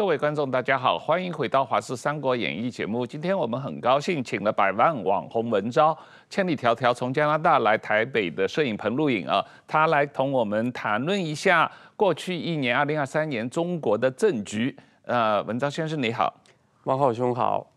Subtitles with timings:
[0.00, 3.06] 各位观众，大家好，欢迎回到《华视三国演义》节目。
[3.06, 5.94] 今天我们很高兴请了百万网红文昭，
[6.30, 14.74] 千里迢迢从加拿大来台北的摄影棚录影啊，他来同我们谈论一下过去一年，二零二三年中国的政局。
[15.04, 16.34] 呃，文昭先生你好，
[16.84, 17.70] 王浩兄好，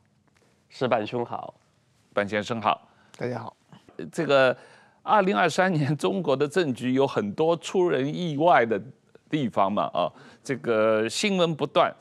[0.69, 1.53] 石板兄好，
[2.13, 2.87] 板先生好，
[3.17, 3.53] 大家好。
[4.09, 4.55] 这个
[5.01, 8.81] 二零二三年中国的政局有很多出人意外的
[9.29, 10.07] 地方嘛，啊，
[10.41, 11.93] 这个新闻不断。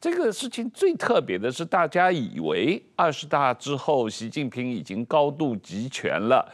[0.00, 6.48] 这个事情最特别的是，大家以为二十大之后，习近平已经高度集权了，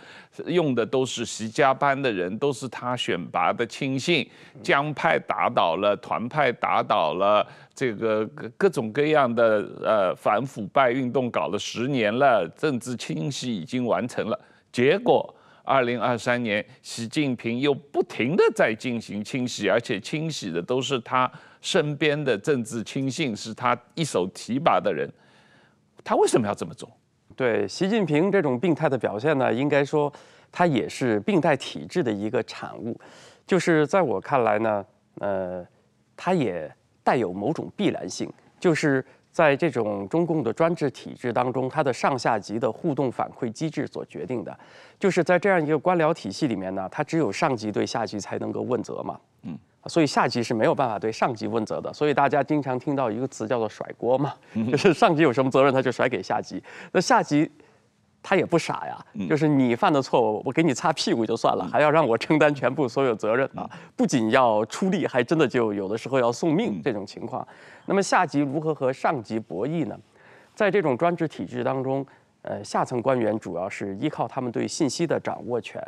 [0.47, 4.27] 用的都是习家班的人，都是他选拔的亲信，
[4.63, 8.27] 江派打倒了，团派打倒了，这个
[8.57, 14.41] 各种各样的呃反腐败运动搞了十年了，政治清洗已经完成了。
[14.73, 21.31] 结果二零二三年，习近平又不停地在进行清洗，而且清洗的都是他。
[21.65, 25.11] 身边的政治亲信是他一手提拔的人，
[26.05, 26.87] 他为什么要这么做？
[27.35, 30.13] 对习近平这种病态的表现呢，应该说
[30.53, 33.01] 他也是病态体制的一个产物。
[33.47, 34.85] 就是在我看来呢，
[35.21, 35.67] 呃，
[36.15, 36.71] 他也
[37.03, 44.55] 带有某种必然性，就是在这种中共的专制体制当中，它的上下级的互动反馈机制所决定的，
[45.01, 49.19] 就是在这样一个官僚体系里面呢，他只有上级对下级才能够问责嘛。
[49.85, 49.89] 嗯。
[49.89, 54.35] 所以下级是没有办法对上级问责的，所以大家经常听到一个词叫做甩锅嘛，
[54.71, 57.51] 就是上级有什么责任他就甩给下级，那下级
[58.23, 67.47] 他也不傻呀，就是你犯的错误我给你擦屁股就算了，还要让我承担全部所有责任啊，不仅要出力，还真的就有的时候要送命这种情况。
[67.85, 69.99] 那么下级如何和上级博弈呢？
[70.55, 72.07] 在这种专制体制当中，
[72.43, 75.83] 呃，下层官员主要是依靠他们对信息的掌握权。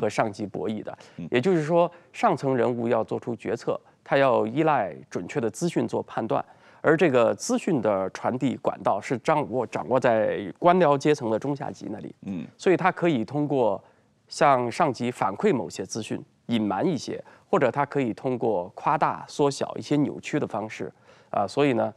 [0.00, 0.96] 和上级博弈的，
[1.30, 6.44] 也就是说，上层人物要做出决策，他要依赖准确的资讯做判断，
[6.80, 12.14] 而这个资讯的传递管道是掌握掌握在官僚阶层的中下级那里。
[12.22, 13.82] 嗯，所以他可以通过
[14.28, 20.92] 向上级反馈某些资讯，隐瞒一些，或者他可以通过夸大、缩小一些扭曲的方式，
[21.30, 21.92] 啊，所以呢，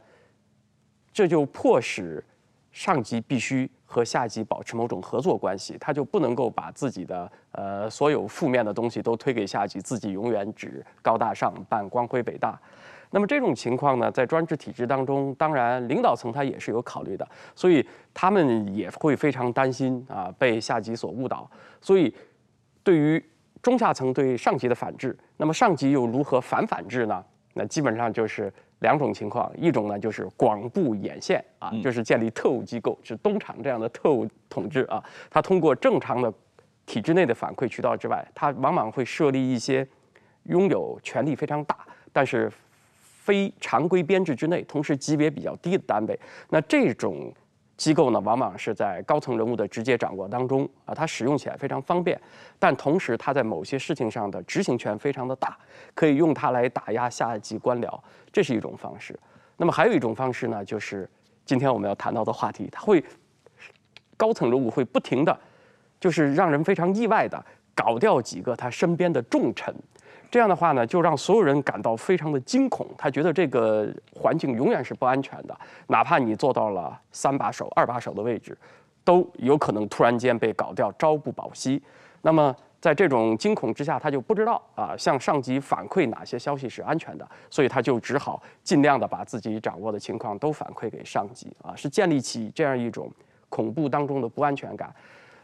[1.12, 2.24] 这就迫使
[2.72, 3.70] 上级必须。
[3.92, 12.56] 和下级保持某种合作关系，他就不能够把自己的呃所有负面的东西都推给下级，自己永远只高大上，扮光辉北大。
[13.10, 21.50] 那么这种情况呢，在专制体制当中，当然领导层他也是有考虑的，所以他们也会非常担心啊被下级所误导。
[21.80, 22.14] 所以
[22.84, 23.20] 对于
[23.60, 27.24] 中下层对上级的反制，那么上级又如何反反制呢？
[27.54, 28.52] 那基本上就是。
[28.80, 35.02] 两种情况，一种呢就是广布眼线啊，就是建立特务机构，是东厂这样的特务统治啊。
[35.30, 36.32] 他通过正常的
[36.84, 39.86] 体制内的反馈渠道之外，他往往会设立一些
[40.44, 41.78] 拥有权力非常大，
[42.12, 42.52] 但是
[43.00, 46.18] 非常规编制之内，同时级别比较低的单位。
[46.48, 47.32] 那这种。
[47.80, 52.20] 机构呢，往往是在高层人物的直接掌握当中啊，它使用起来非常方便，
[52.58, 55.56] 但同时它在某些事情上的执行权非常的大，
[55.94, 57.98] 可以用它来打压下级官僚，
[58.30, 59.18] 这是一种方式。
[59.56, 61.08] 那么还有一种方式呢，就是
[61.46, 63.02] 今天我们要谈到的话题，它会
[64.14, 65.40] 高层人物会不停的，
[65.98, 67.42] 就是让人非常意外的
[67.74, 69.74] 搞掉几个他身边的重臣。
[70.30, 72.86] 这样的话呢，就让所有人感到非常的惊恐。
[72.96, 75.58] 他觉得这个环境永远是不安全的，
[75.88, 78.56] 哪怕你做到了三把手、二把手的位置，
[79.02, 81.82] 都有可能突然间被搞掉，朝不保夕。
[82.22, 93.10] 那么在这种惊恐之下，他就不知道啊，向上级反馈哪些消息是安全的，所以他就只好尽量的把自己掌握的情况都反馈给上级啊，是建立起这样一种
[93.48, 94.94] 恐怖当中的不安全感。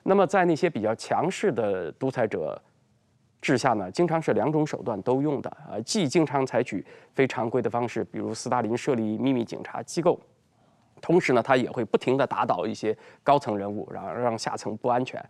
[0.04, 2.62] 那么在那些比较强势的独裁者。
[3.46, 6.84] 治下呢，经常是两种手段都用的啊，既经常采取
[7.14, 10.18] 非常规的方式，比如斯大林设立秘密警察机构，
[11.00, 15.24] 同时呢，他也会不停地打倒一些高层人物，然后让下层不安全。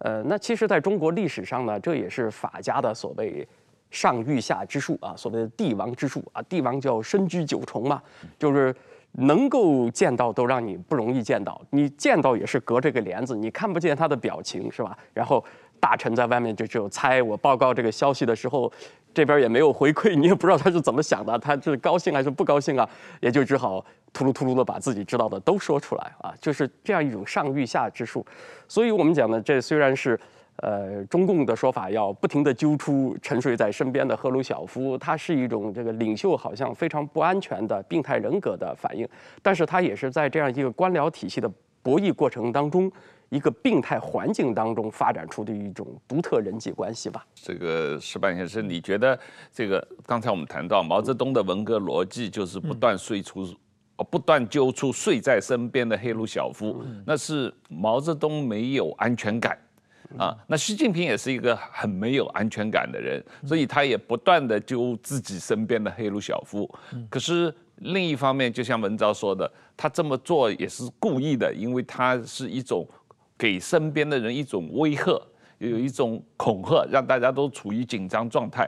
[0.00, 3.48] 呃，那其实在中国历史上呢，这也是法家的所谓
[3.90, 8.02] 上御下之术啊，所谓的帝王之术啊，帝王叫身居九重嘛，
[8.38, 8.74] 就是
[9.12, 14.98] 能够见到都让你不容易见到，你见到也是隔着个帘子，你看不见他的表情是吧？
[15.14, 15.42] 然后。
[15.84, 18.72] 大臣在外面就只有猜，我报告这个消息的时候，
[19.12, 22.88] 这边也没有回馈，你也不知道他是怎么想的，他是高兴还是不高兴啊？
[23.20, 28.24] 也就只好突噜突噜的把自己知道的都说出来啊，就是这样一种上御下之术。
[28.66, 30.18] 所以我们讲呢，这虽然是
[30.62, 39.06] 呃中共的说法，要不停的揪出沉睡在身边的赫鲁晓夫，他是一种这个领袖好像非常不安全的病态人格的反应，
[39.42, 41.50] 但是他也是在这样一个官僚体系的
[41.84, 42.90] 博弈过程当中。
[43.30, 47.26] 一个病态环境当中发展出的一种独特人际关系吧。
[47.34, 49.18] 这个石板先生，你觉得
[49.52, 53.42] 这个刚才我们谈到毛泽东的文革逻辑就是不断睡出，
[53.96, 59.58] 哦，不断揪出睡在身边的黑奴小夫，那是毛泽东没有安全感
[60.16, 60.36] 啊。
[60.46, 66.72] 那习近平也是一个很没有安全感的人，所以他也不断的揪自己身边的黑奴小夫。
[67.10, 67.52] 可是
[67.84, 72.86] 另一方面，就像文昭说的，他这么做也是故意的，因为他是一种。
[73.36, 75.20] 给身边的人一种威吓，
[75.58, 78.66] 有一种恐吓，让大家都处于紧张状态，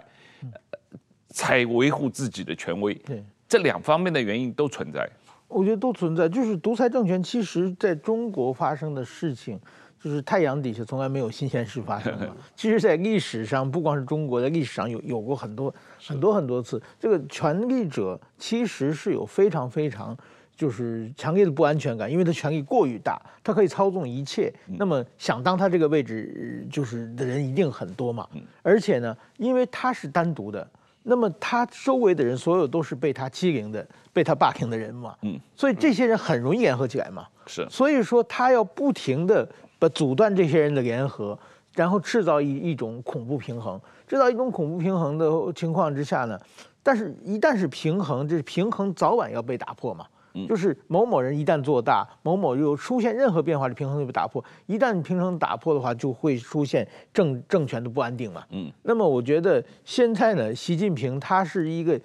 [1.29, 2.93] 才维护自己的权威。
[2.95, 5.09] 对，这两方面的原因都存在。
[5.47, 6.29] 我觉得都存在。
[6.29, 9.59] 就是独裁政权，其实在中国发生的事情，
[10.03, 12.27] 就是太阳底下从来没有新鲜事发生过。
[12.57, 15.75] 其实，在历史上，不光是中国，在历史上有有过很多
[16.07, 20.17] 很多很多次，这个权力者其实是有非常非常。
[20.59, 24.51] 就是强烈的不安全感，因为他权力过于大，他可以操纵一切。
[24.79, 28.27] 那么想当他这个位置就是的人一定很多嘛。
[28.63, 30.67] 而且呢，因为他是单独的，
[31.03, 35.15] 那么他周围的人所有都是被他欺凌的、被他霸凌的人嘛。
[35.21, 37.27] 嗯，所以这些人很容易联合起来嘛。
[37.47, 39.47] 是，所以说他要不停的
[39.79, 41.39] 把阻断这些人的联合，
[41.75, 46.41] 然后制造一一种恐怖平衡，制造一种恐怖平衡的情况之下呢，
[46.83, 50.07] 但是一旦是平衡，这平衡早晚要被打破嘛。
[50.47, 54.45] 就是某某人一旦做大，某某又出现任何变化，这平衡就被打破。
[54.67, 58.45] 一旦平衡打破的话，就会出现政政权的不安定嘛。
[58.51, 61.99] 嗯，那么我觉得现在呢，习近平他是一个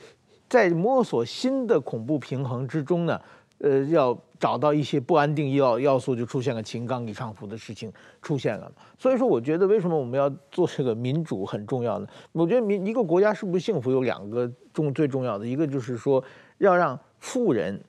[0.48, 3.20] 在摸索新的恐怖平衡之中呢，
[3.62, 7.92] 呃，要找到一些不安定要要素，就出现了秦刚李尚福的事情
[8.22, 8.72] 出现了。
[8.98, 12.08] 所以说，我觉得为什么我们要做这个民主很重要呢？
[12.32, 16.24] 我觉得民一个国家是不是幸福有两个重最重要的，一个就是说
[16.58, 17.82] 要让富人。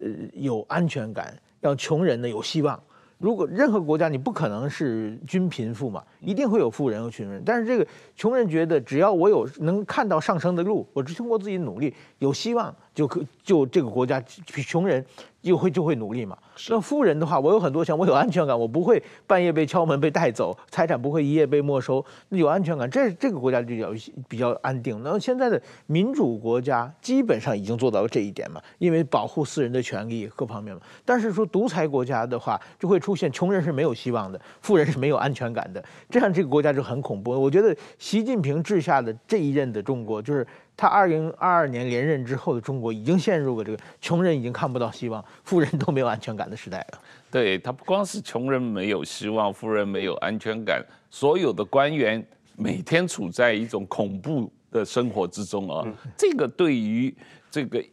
[0.00, 2.80] 呃，有安全感，让穷人呢有希望。
[3.18, 7.42] 如果任何国家，你不可能是均贫富嘛，一定会有富人和穷人。
[7.44, 7.84] 但是这个
[8.14, 14.20] 穷人觉得，只要我有能看到上升的路，我只通过自己努力，有希望，就可就这个国家
[14.66, 15.04] 穷人。
[15.40, 16.36] 就会就会努力嘛。
[16.68, 23.92] 那富人的话，我有很多钱，我有安全感，我不会半夜被敲门被带走，财产不会一夜被没收，那有安全感，这这个国家就比较
[24.28, 25.00] 比较安定。
[25.04, 30.82] 那现在的民主国家基本上已经做到了这一点嘛，因为保护私人的权利各方面嘛。
[31.04, 37.30] 但是说独裁国家的话，就会出现穷人是没有希望的，富人是没有安全感的，这样这个国家就很恐怖。
[37.30, 40.44] 我觉得习近平治下的这一任的中国就是。
[40.78, 47.00] 他二零二二年连任之后的中国已经陷入了这个穷人已经看不到希望，富人都没有安全感的时代了。
[47.32, 50.80] 对，他不光是穷人没有希望，富人没有安全感，
[51.10, 55.84] 所有的官员每天处在一种恐怖的生活之中啊。
[56.16, 57.12] 这个对于
[57.50, 57.84] 这个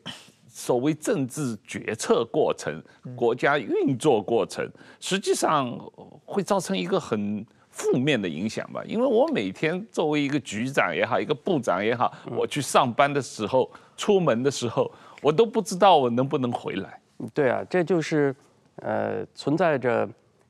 [0.48, 2.80] 所谓政治决策过程、
[3.16, 4.64] 国家运作过程，
[5.00, 5.76] 实际上
[6.24, 7.44] 会造成一个很。
[7.75, 14.89] 负面的影响吧，因为我每天作为一个局长也好，一个部长也好，我去上班的时候，出门的时候，
[15.22, 16.98] 我都不知道我能不能回来。
[17.33, 18.33] 对啊，这就是，
[18.77, 20.07] 呃，存在着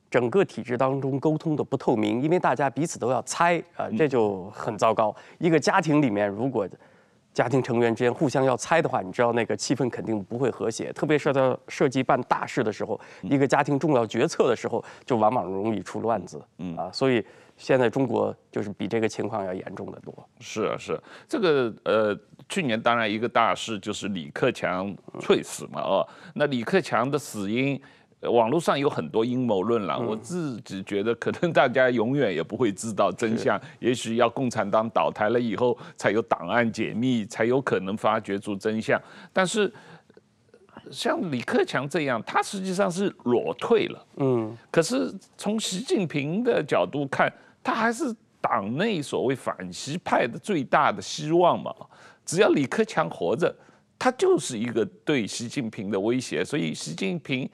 [0.08, 5.12] 整个体制当中沟通的不透明，因为大家彼此都要猜啊，这就很糟糕。
[5.38, 6.68] 一个家庭里面，如果
[7.36, 16.42] 家庭成员之间互相要猜的话，你知道那个气氛肯定不会和谐，特别是在涉及办大事的时候，一个家庭重要决策的时候，就往往容易出乱子。
[16.56, 17.22] 嗯啊，所以
[17.58, 20.26] 现在中国就是比这个情况要严重的多。
[20.40, 27.78] 是啊，是这个呃，去年当然一个大事就是李克强猝死嘛，哦，那李克强的死因。
[28.22, 39.00] 网络上有很多阴谋论了，我自己觉得可能大家永远也不会知道真相，也许要共产党倒台了以后才有档案解密，才有可能发掘出真相。
[39.32, 39.72] 但是
[40.90, 47.30] 像李克强这样，他实际上是裸退了，嗯，可是从习近平的角度看，
[47.62, 48.04] 他还是
[48.40, 51.72] 党内所谓反习派的最大的希望嘛。
[52.24, 53.54] 只要李克强活着，
[53.98, 57.48] 他就是一个对习近平的威胁，所以习近平。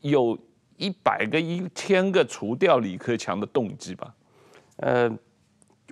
[0.00, 0.38] 有
[0.76, 4.14] 一百个、一千个除掉李克强的动机吧？
[4.76, 5.10] 呃，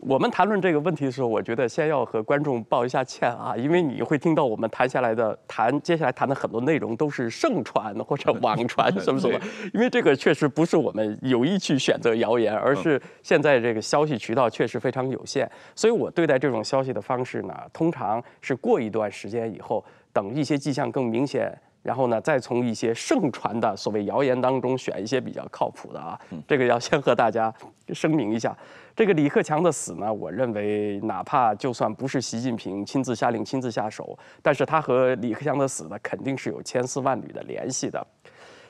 [0.02, 9.40] 我们谈论这个问题的时候，我觉得先要和观众抱一下歉啊，因为你会听到我们谈下来的谈，接下来谈的很多内容都是盛传或者网传什么什么，
[9.74, 21.52] 因为这个确实不是我们有意去选择谣言，而是现在这个消息渠道确实非常有限，所以我对待这种消息的方式呢，通常是过一段时间以后，等一些迹象更明显。
[21.86, 27.54] 然后呢，再从一些盛传的所谓谣言当中选一些比较靠谱的啊，这个要先和大家
[27.94, 28.56] 声明一下。
[28.96, 38.04] 这个李克强的死呢，我认为哪怕就算不是习近平亲自下令、亲自下手，但是他和李克强的死呢，肯定是有千丝万缕的联系的。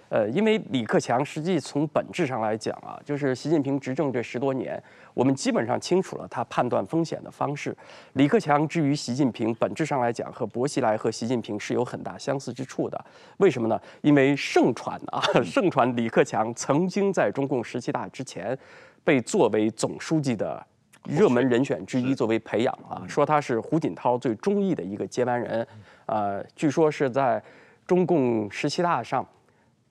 [0.09, 4.81] 呃，因为李克强实际从本质上来讲啊，就是习近平执政这十多年，
[5.15, 7.77] 我们基本上清楚了他判断风险的方式。
[8.13, 13.05] 李克强之于习近平，本质上来讲和薄熙来和习近平是有很大相似之处的。
[13.39, 13.81] 为什么呢？
[14.03, 18.57] 因为盛传啊， 盛传李克强曾经在中共十七大之前，
[19.03, 20.65] 被作为总书记的
[21.05, 25.67] 热门人选之一作为培养啊，说他是胡锦涛最中意的一个接班人。
[26.07, 27.43] 呃，据说是在
[27.89, 29.27] 中共十七大上。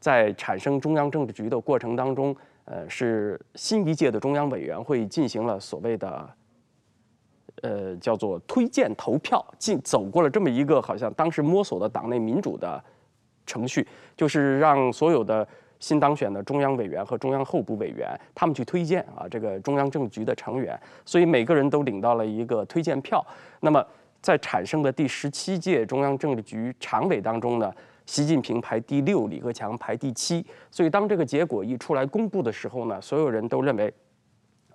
[0.06, 2.36] 在产生中央政治局的过程当中，
[2.66, 6.30] 呃，是新一届的中央委员会进行了所谓的，
[7.64, 12.80] 呃，叫做推荐投票，进走过了这么一个好像当时摸索的党内民主的
[13.48, 15.48] 程序，就是让所有的
[15.80, 23.26] 新当选的中央委员和中央候补委员他们去推荐啊这个中央政治局的成员，所以每个人都领到了一个推荐票。
[23.60, 23.84] 那么
[24.22, 27.74] 在产生的第十七届中央政治局常委当中呢，
[28.06, 33.92] 习近平排第六，李克强排第七，所以当这个结果一出来公布的时候呢，所有人都认为，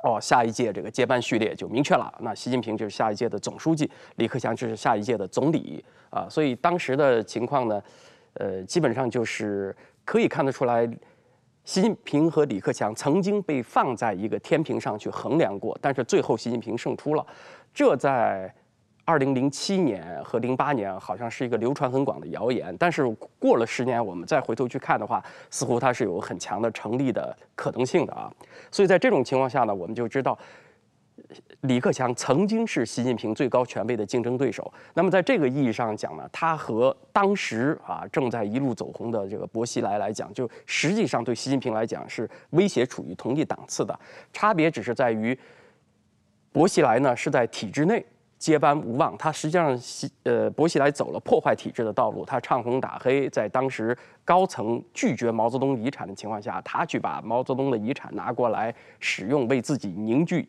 [0.03, 6.27] 哦，下一届这个接班序列就明确了，那习近平就是下一届的总书记，李克强就是下一届的总理啊。
[6.29, 7.81] 所以当时的情况呢，
[8.35, 10.85] 呃，基本上就是可以看得出来，
[11.65, 17.25] 习近平和李克强曾经被放在一个天平上去衡量过，但是最后习近平胜出了，
[17.73, 18.53] 这在。
[19.05, 23.05] 二零零七年和零八年好像是一个流传很广的谣言，但是
[23.39, 28.33] 过了十年，我们再回头去看的话，似乎它是有很强的成立的可能性的啊。
[28.71, 30.39] 所以在这种情况下呢，我们就知道
[31.63, 34.73] 李克强曾经是习近平最高权威的竞争对手。
[34.95, 43.99] 那么在这个意义上讲呢，他和当时啊正在一路走红的这个薄熙来来讲，就实际上对习近平来讲是威胁处于同一档次的，
[44.33, 45.37] 差别只是在于
[46.53, 48.05] 薄熙来呢是在体制内。
[48.41, 53.95] 接班无望，他实际上习呃薄熙来走了破坏体制的道路，他唱红打黑，在当时
[54.25, 60.49] 高层拒绝毛泽东遗产的情况下，他去把毛泽东的遗产拿过来使用，为自己凝聚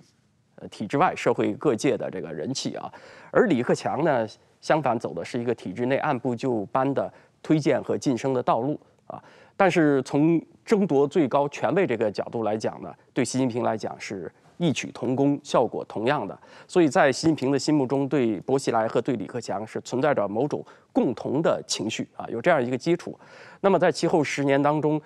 [0.55, 2.89] 呃体制外社会各界的这个人气啊。
[3.29, 4.25] 而李克强呢，
[4.61, 9.21] 相反走的是一个体制内按部就班的推荐和晋升的道路啊。
[9.57, 14.31] 但是从争夺最高权位这个角度来讲呢，对习近平来讲是。
[14.61, 20.63] 异曲同工，效果同样的，所以在习近平的心目中，对薄熙来和对李克强是存在着某种
[20.93, 23.19] 共同的情绪啊，有这样一个基础。
[23.61, 25.01] 那么在其后十年当中，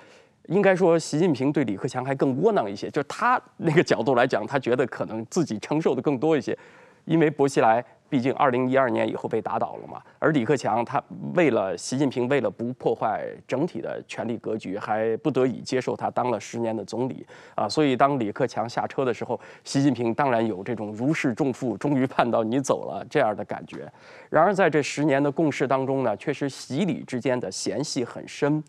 [0.48, 6.58] 应该说习近平对李克强还更窝囊一些，就是他那个角度来讲，他觉得可能自己承受的更多一些，
[7.06, 7.84] 因为薄熙来。
[8.08, 10.02] 毕竟，二零一二年以后被打倒了嘛。
[10.20, 17.68] 而李克强他为了习近平，为了不破坏整体的权力格局，还不得已接受他当了十年的总理啊。
[17.68, 23.92] 所以，当李克强下车的时候，习近平当然有这种如释重负，终于盼到你走了这样的感觉。
[24.30, 28.64] 然而，在这十年的共事当中呢，确实习李之间的嫌隙很深，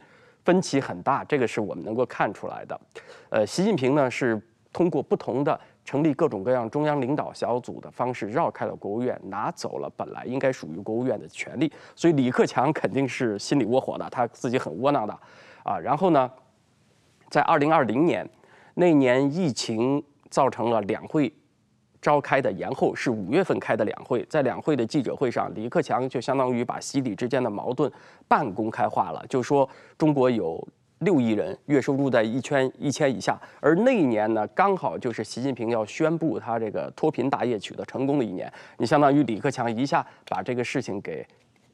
[0.45, 2.81] 分歧很大，这个是我们能够看出来的。
[3.29, 4.41] 呃，习近平呢是
[4.73, 5.61] 通过不同的。
[5.87, 11.73] 成立各种各样中央领导小组的方式，绕开了国务院，拿走了本来应该属于国务院的权力。
[11.95, 15.17] 所以李克强肯定是心里窝火的，他自己很窝囊的，
[15.63, 15.79] 啊。
[15.79, 16.29] 然后呢，
[17.31, 18.29] 在二零二零年
[18.75, 21.33] 那年疫情造成了两会
[22.03, 24.25] 召开的延后，是五月份开的两会。
[24.25, 27.91] 在两会的记者会上，李克强就相当于把习李之间的矛盾
[28.27, 30.67] 半公开化了，就说中国有。
[31.01, 38.51] 六亿人月收入在一千一千以下，而那一年呢，刚好就是习近平要宣布他这个脱贫大业取得成功的一年。
[38.79, 41.27] 你相当于李克强一下把这个事情给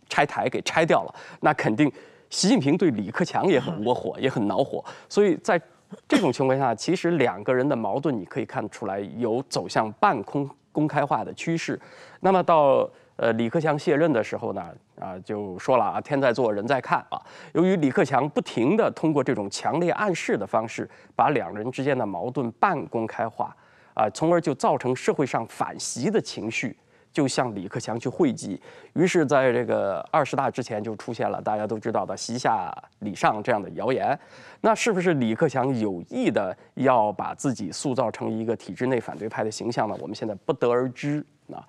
[0.09, 1.91] 拆台给拆掉了，那肯定
[2.31, 4.85] 习近平对李克强也很窝火，也很恼火。
[5.09, 5.61] 所以在
[6.09, 11.81] 这种情况下，其实两个人的矛盾你可以看出来有走向半空公开化的趋势。
[12.21, 12.91] 那么到。
[13.23, 17.23] 呃，李克强卸任的时候呢，啊，就说了啊，天在做，人在看啊。
[17.53, 23.57] 由于李克强不停地通过这种强烈暗示的方式，把两人之间的矛盾半公开化，
[23.95, 26.77] 啊，从而就造成社会上反习的情绪，
[27.13, 28.61] 就向李克强去汇集。
[28.95, 34.19] 于是，在这个二十大之前，就出现了大家都知道的“习下李上”这样的谣言。
[34.63, 39.97] 那是不是李克强有意的要把自己塑造成一个体制内反对派的形象呢？
[40.01, 41.63] 我们现在不得而知啊。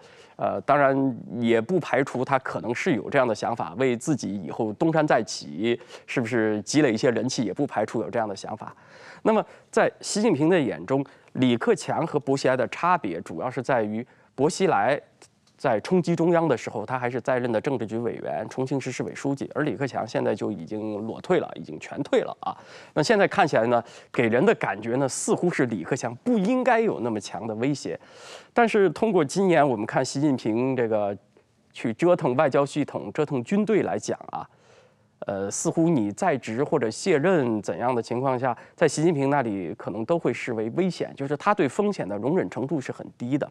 [0.44, 0.94] 呃，当然
[1.40, 8.76] 也不排除他可能是有这样的想法，为自己以后东山再起，是不是积累一些人气，也不排除有这样的想法。
[9.22, 11.02] 那么，在习近平的眼中，
[11.34, 15.02] 李克强和薄熙来的差别，主要是在于薄熙来。
[15.64, 22.54] 在冲击中央的时候，他还是在任的政治局委员、重庆市市委书记，而李克强现在就已经裸退了，已经全退了啊。
[22.94, 27.98] 那现在看起来呢，给人的感觉呢，似乎是李克强不应该有那么强的威胁。
[28.54, 31.18] 但是通过今年我们看习近平这个
[31.72, 34.46] 去折腾外交系统、折腾军队来讲啊，
[35.26, 43.50] 呃，似乎你在职或者卸任怎样的情况下，在习近平那里可能都会视为危险，就是他对风险的容忍程度是很低的。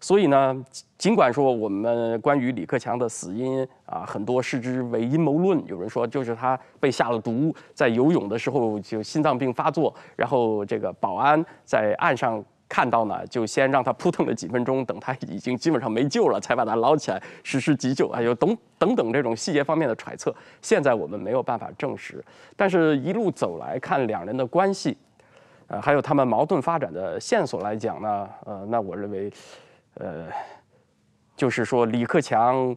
[0.00, 0.64] 所以呢，
[0.98, 12.44] 尽管说我们关于李克强的死因啊，很多视之为阴谋论，有人说就是他被下了毒，在游泳的时候就心脏病发作，然后这个保安在岸上。
[12.72, 18.08] 看到呢，就先让他扑腾了几分钟，等他已经基本上没救了，才把他捞起来实施急救。
[18.08, 22.24] 还有等等等这种细节方面的揣测，现在我们没有办法证实。
[22.56, 24.96] 但是，一路走来看两人的关系，
[25.66, 29.30] 呃，还有他们矛盾发展的线索来讲呢，呃，那我认为，
[29.96, 30.28] 呃，
[31.36, 32.74] 就是说李克强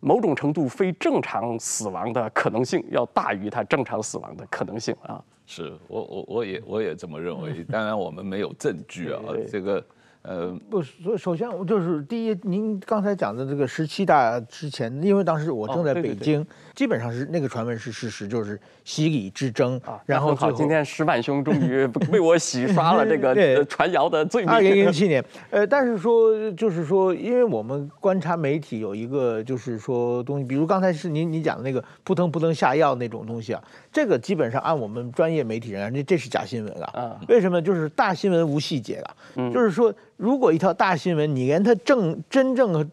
[0.00, 5.22] 某种程度非正常死亡的可能性要大于他正常死亡的可能性啊。
[5.48, 9.84] 是我我我也我也这么认为， 当然我们没有证据啊，这个。
[10.22, 16.44] 呃，不，所以首先我就是第一，您刚才讲的这个十七大之前，因为当时我正在北京，
[16.78, 20.00] 基本上是那个传闻是事实，就是洗礼之争啊。
[20.06, 24.50] 然后好，今天石板兄终于为我洗刷了 这个传谣的罪名。
[24.54, 33.60] 二零零七年， 呃，但是说就是说，因为我们观察媒体有一个就是说东西，比如刚才是您你讲的那个扑腾扑腾下药那种东西啊，
[33.92, 37.18] 这个基本上按我们专业媒体人，这这是假新闻啊。
[37.26, 37.60] 为什么？
[37.60, 39.02] 就是大新闻无细节
[39.34, 39.92] 啊，就是说。
[40.18, 42.90] 如果一条大新闻，你连它正真正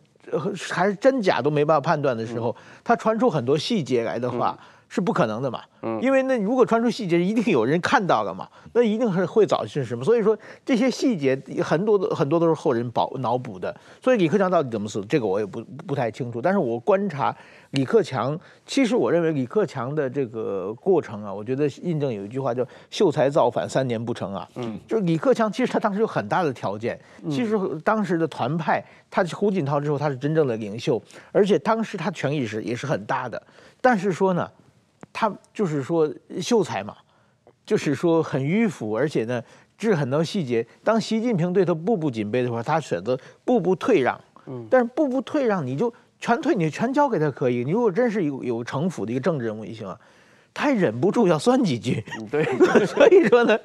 [0.72, 4.58] 还是真假都没办法判断的时候，他传出很多细节来的话，
[4.90, 5.62] 是不可能的嘛。
[6.02, 10.04] 因为那如果传出细节，一定有人看到了嘛，那一定是会早是什么。
[10.04, 13.76] 所以说这些细节很多的很多都是后人脑脑补的。
[14.02, 16.42] 所以李克强到底怎么死，这个我也不不太清楚。
[16.42, 17.36] 但是我观察。
[17.72, 24.48] 李克强，其实我认为李克强的这个过程啊，我觉得印证有一句话叫“秀才造反三年不成”啊。
[24.56, 26.98] 嗯，就是李克强，其实他当时有很大的条件。
[27.30, 31.02] 其实当时的团派，他胡锦涛之后，他是真正的领袖，
[31.34, 33.42] 而且当时他权力是也是很大的。
[33.82, 34.50] 但是说呢，
[35.18, 36.94] 他就是说秀才嘛，
[37.66, 39.42] 就是说很迂腐，而且呢，
[39.78, 40.68] 治很多细节。
[40.84, 44.20] 当习近平对他步步紧逼的时候，他选择步步退让。
[44.48, 45.94] 嗯，但是步步退让，你就。
[46.18, 50.00] 全退你全交给他可以，你如果真是有有城府的一个政治人物也行啊，
[50.56, 52.46] 他还忍不住要酸几句， 对，
[52.88, 53.60] 所以说呢，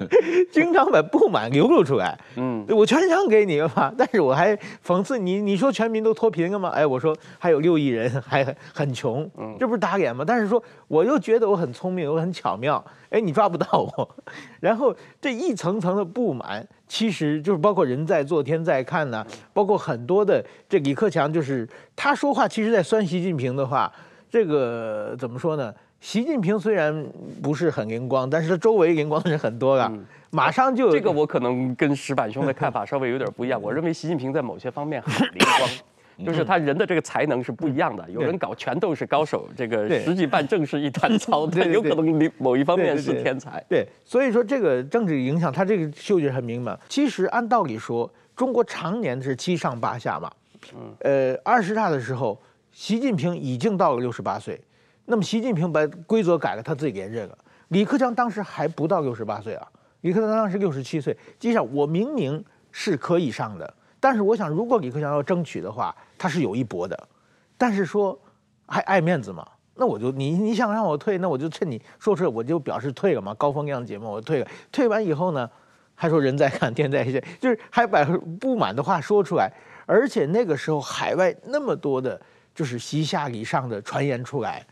[0.51, 2.19] 经常把不满流露出来。
[2.35, 4.53] 嗯，我全交给你了嘛， 但是我还
[4.85, 6.67] 讽刺你，你说全民都脱贫了吗？
[6.75, 9.27] 哎，我说还有六亿人 还很穷，
[9.57, 10.25] 这不是打脸吗？
[10.27, 14.15] 但是说我又觉得我很聪明，我很巧妙，哎，你抓不到我，
[14.59, 16.67] 然后这一层层的不满。
[16.89, 23.89] 其实就是包括人在做天在看呢、啊，包括很多的这李克强，就是他说话，其实在酸习近平的话，
[24.29, 25.73] 这个怎么说呢？
[26.01, 27.05] 习近平虽然
[27.41, 29.89] 不是很灵光，但是他周围灵光的人很多啊，
[30.31, 35.69] 马上就这个我可能跟石板兄的看法 稍微有点不一样，我认为习近平在某些方面很灵光。
[36.25, 43.63] 就是他人的这个才能是不一样的，有人搞全都是高手，这个实际办正是一团糟， 他有可能某一方面是天才。
[43.67, 46.77] 对，所以说这个政治影响，他这个嗅觉很明白。
[46.87, 50.31] 其实按道理说，中国常年是七上八下嘛。
[50.75, 50.93] 嗯。
[50.99, 52.39] 呃，二十大的时候，
[52.71, 54.61] 习近平已经到了六十八岁，
[55.11, 57.37] 那么习近平把规则改了，他自己连任了。
[57.67, 59.67] 李克强当时还不到六十八岁啊，
[59.99, 61.13] 李克强当时六十七岁。
[61.13, 63.73] 实际上，我明明是可以上的。
[63.99, 66.97] 但是我想，如果李克强要争取的话，他是有一搏的。
[67.57, 68.17] 但是说
[68.67, 69.45] 还爱面子嘛，
[69.75, 74.47] 那我就你你想让我退，那我就趁你说出来，我就表示退了嘛，高风亮节嘛，我退了。
[74.71, 75.49] 退完以后呢，
[75.93, 78.05] 还说人在看天在线，就是还把
[78.39, 79.51] 不满的话说出来。
[79.85, 82.19] 而且那个时候海外那么多的，
[82.55, 84.65] 就是习下礼上的传言出来，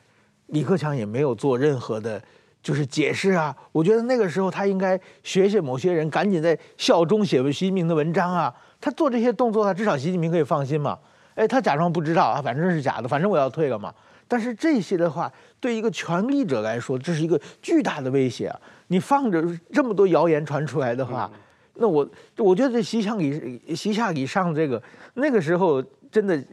[0.50, 2.22] 李克强也没有做任何的，
[2.62, 3.56] 就是解释啊。
[3.72, 8.54] 我觉得那个时候他应该学学某些人，赶紧在效忠写为习近平的文章啊。
[8.82, 10.98] 他做这些动作，他至少习近平可以放心嘛？
[11.36, 13.94] 哎，他假装不知道啊，反正是假的，反正我要退了嘛。
[14.28, 18.60] 但是这些的话，对一个权力者来说，这是一个巨大的威胁啊！
[18.88, 21.32] 你放着这么多谣言传出来的话，
[21.76, 22.08] 那我
[22.38, 24.82] 我觉得这习下礼习下礼上这个
[25.16, 26.44] 那个时候真的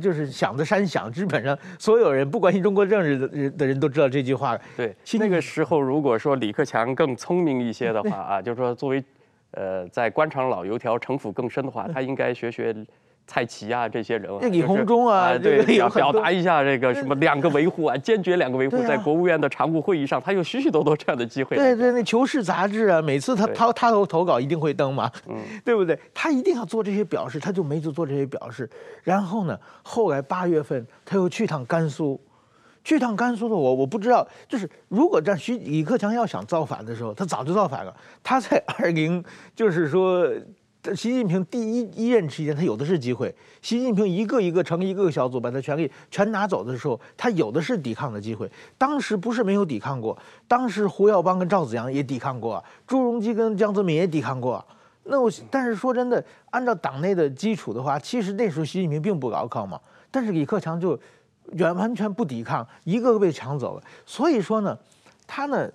[0.00, 4.58] 就是响的山响，基本上所有人不关心中国政治的人的人都知道这句话。
[4.76, 9.02] 对，那个时候如果说李克强更聪明一些的话 啊，就是说作为。
[9.56, 12.74] 呃，在官场老油条，城府更深的话，他应该学学
[13.26, 21.56] 蔡奇啊这些人啊，李鸿忠啊，就是、对，表表达一下这个什么两个维护啊，坚决两个维护，在国务院的常务会议上，他有许许多多这样的机会。
[21.56, 25.98] 对对，那《求是》杂志啊，每次他他他投投稿一定会登嘛，嗯， 对不对？
[26.12, 28.68] 他一定要做这些表示，他就没做做这些表示。
[29.02, 32.20] 然后呢，后来八月份他又去趟甘肃。
[32.86, 37.96] 去趟甘肃的我，我不知道，就是如果这徐李克强要想造反的时候，他早就造反了。
[38.22, 39.24] 他在二零，
[39.56, 40.30] 就是说
[40.92, 43.32] 习近平第一一任期间，他有的是机会。
[43.62, 48.50] 习近平一个一个成立一个个小组，把他权力全拿走的时候，他有的是抵抗的机会。
[48.76, 54.62] 当时不是没有抵抗过，当时胡耀邦跟赵紫阳也抵抗过，朱镕基跟江泽民也抵抗过。
[55.04, 59.80] 那我但是说真的，按照党内的基础的话，其实那时候习近平并不牢靠嘛。
[60.10, 60.98] 但是李克强就
[61.58, 63.82] 完完全不抵抗，一个个被抢走了。
[64.04, 64.76] 所以说呢，
[65.26, 65.70] 他呢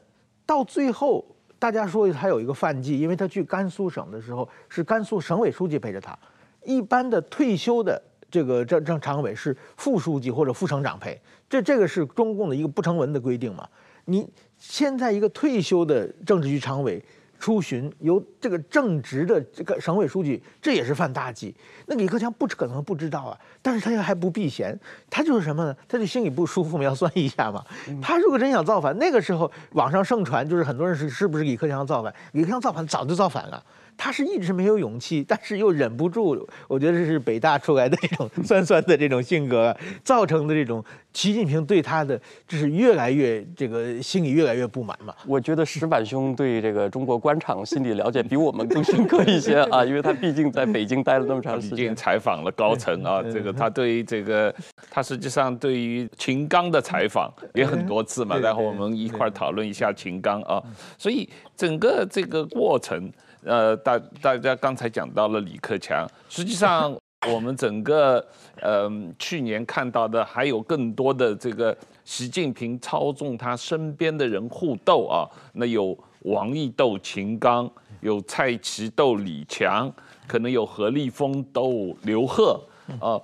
[0.45, 1.25] 到最后。
[1.59, 6.17] 大家说他有一个犯忌，因为他去甘肃省的时候是甘肃省委书记陪着他，
[6.63, 11.19] 一般的退休的这个政政常委是副书记或者副省长陪，
[11.49, 13.67] 这这个是中共的一个不成文的规定嘛。
[14.05, 17.03] 你现在一个退休的政治局常委。
[17.39, 21.56] 出巡由这个正直的这个省委书记，这也是犯大忌。
[21.86, 24.78] 那李克强不可能不知道啊，但是他又还不避嫌，
[25.10, 25.75] 他就是什么呢？
[25.88, 27.65] 他就心里不舒服嘛，要算一下嘛。
[28.02, 32.13] 他如果真想造反，那个时候网上盛传就是很多人是是不是李克强造反？
[32.34, 33.63] 李克强造反早就造反了。
[34.01, 36.47] 他是一直没有勇气， 但是又忍不住。
[36.69, 40.81] 我觉得这是北大出来的这种 酸酸的这种性格造成的这种
[41.12, 45.13] 习近平对他的就是越来越这个心里越来越不满嘛。
[45.27, 53.21] 我觉得石板兄对这个中国官场心理了解比我们更深刻一些啊， 因为他毕竟在北京待了那么长时间，采访了高层啊。
[53.21, 54.53] 这个他对于这个
[54.89, 58.38] 他实际上对于秦刚的采访也很多次嘛。
[58.38, 60.63] 然后我们一块儿讨论一下秦刚啊。
[60.97, 63.12] 所以整个这个过程。
[63.43, 66.95] 呃，大大家刚才讲到了李克强，实际上
[67.28, 68.25] 我们整个
[68.62, 75.23] 呃去年看到的还有更多的这个习近平操纵他身边的人互斗啊，
[75.54, 77.69] 那有王毅斗秦刚，
[78.02, 79.91] 有蔡奇斗李强，
[80.28, 82.62] 可能有何立峰斗刘鹤
[82.99, 83.19] 啊，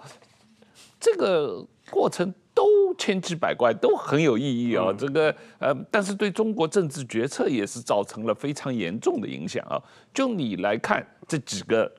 [1.00, 2.34] 这个过程。
[2.96, 4.94] 都千奇百怪，都很有意义啊！
[4.98, 9.82] 这个呃，但是对中国政治决策也是造成了非常严重的影响啊。
[10.14, 11.92] 就你来看这几个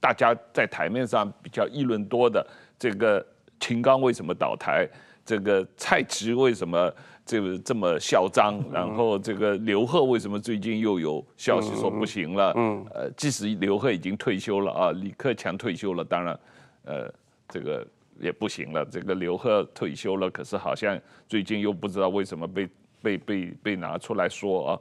[0.00, 2.46] 大家在台面上比较议论多的，
[2.78, 3.24] 这个
[3.58, 4.88] 秦刚为什么倒台？
[5.24, 6.92] 这个蔡奇为什么
[7.24, 8.62] 这个这么嚣张？
[8.70, 12.52] 然后这个刘鹤为什么最近又有消息说不行了？
[12.56, 16.38] 嗯，呃，即使刘鹤已经退休了啊，李克强退休了，当然，
[16.84, 17.12] 呃，
[17.48, 17.86] 这个。
[18.18, 20.98] 也不行了，这个刘贺退休了，可是好像
[21.28, 22.68] 最近又不知道为什么被
[23.02, 24.80] 被被被拿出来说啊，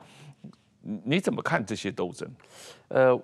[1.03, 2.29] 你怎么看这些斗争？
[2.89, 3.19] 呃。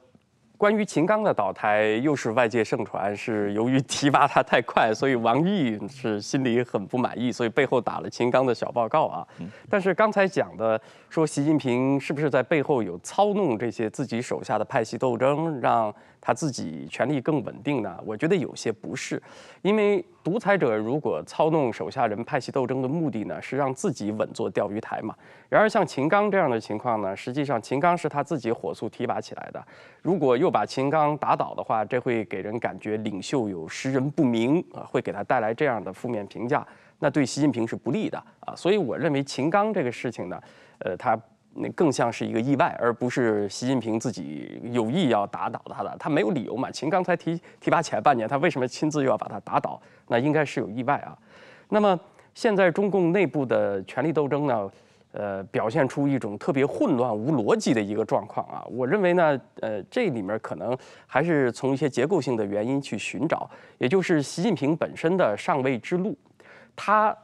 [0.58, 9.26] 关于秦刚的倒台，又是外界盛传是由于提拔他太快，所以王毅是心里很不满意，所以背后打了秦刚的小报告啊。
[9.70, 10.78] 但是刚才讲的
[11.10, 17.98] 说习近平是不是在背后有操弄这些自己手下的派系斗争，让他自己权力更稳定呢？
[18.06, 19.22] 我觉得有些不是，
[19.62, 25.16] 因为独裁者如果操弄手下人派系斗争的目的呢，是让自己稳坐钓鱼台嘛。
[25.48, 29.66] 然而像秦刚这样的情况呢，实际上秦刚是他自己火速提拔起来的，
[30.02, 36.66] 如果又把秦刚打倒的话，这会给人感觉领袖有识人不明啊，会给他带来这样的负面评价，
[37.00, 38.54] 那对习近平是不利的啊。
[38.56, 40.40] 所以我认为秦刚这个事情呢，
[40.80, 41.20] 呃，他
[41.54, 45.96] 那更像是一个意外，而不是习近平自己有意要打倒他的。
[46.00, 49.82] 他没有理由嘛，秦刚才提提拔起来半年，他为什么亲自又要把他打倒？
[50.08, 51.18] 那应该是有意外啊。
[51.70, 52.00] 那么
[52.34, 54.72] 现在中共内部的权力斗争呢？
[55.12, 58.64] 呃，表现出一种特别混乱无逻辑的一个状况啊！
[58.70, 66.16] 我认为呢，呃，这里面可能还是从一些结构性的原因去寻找，也就是习近平本身的上位之路，
[66.76, 67.18] 他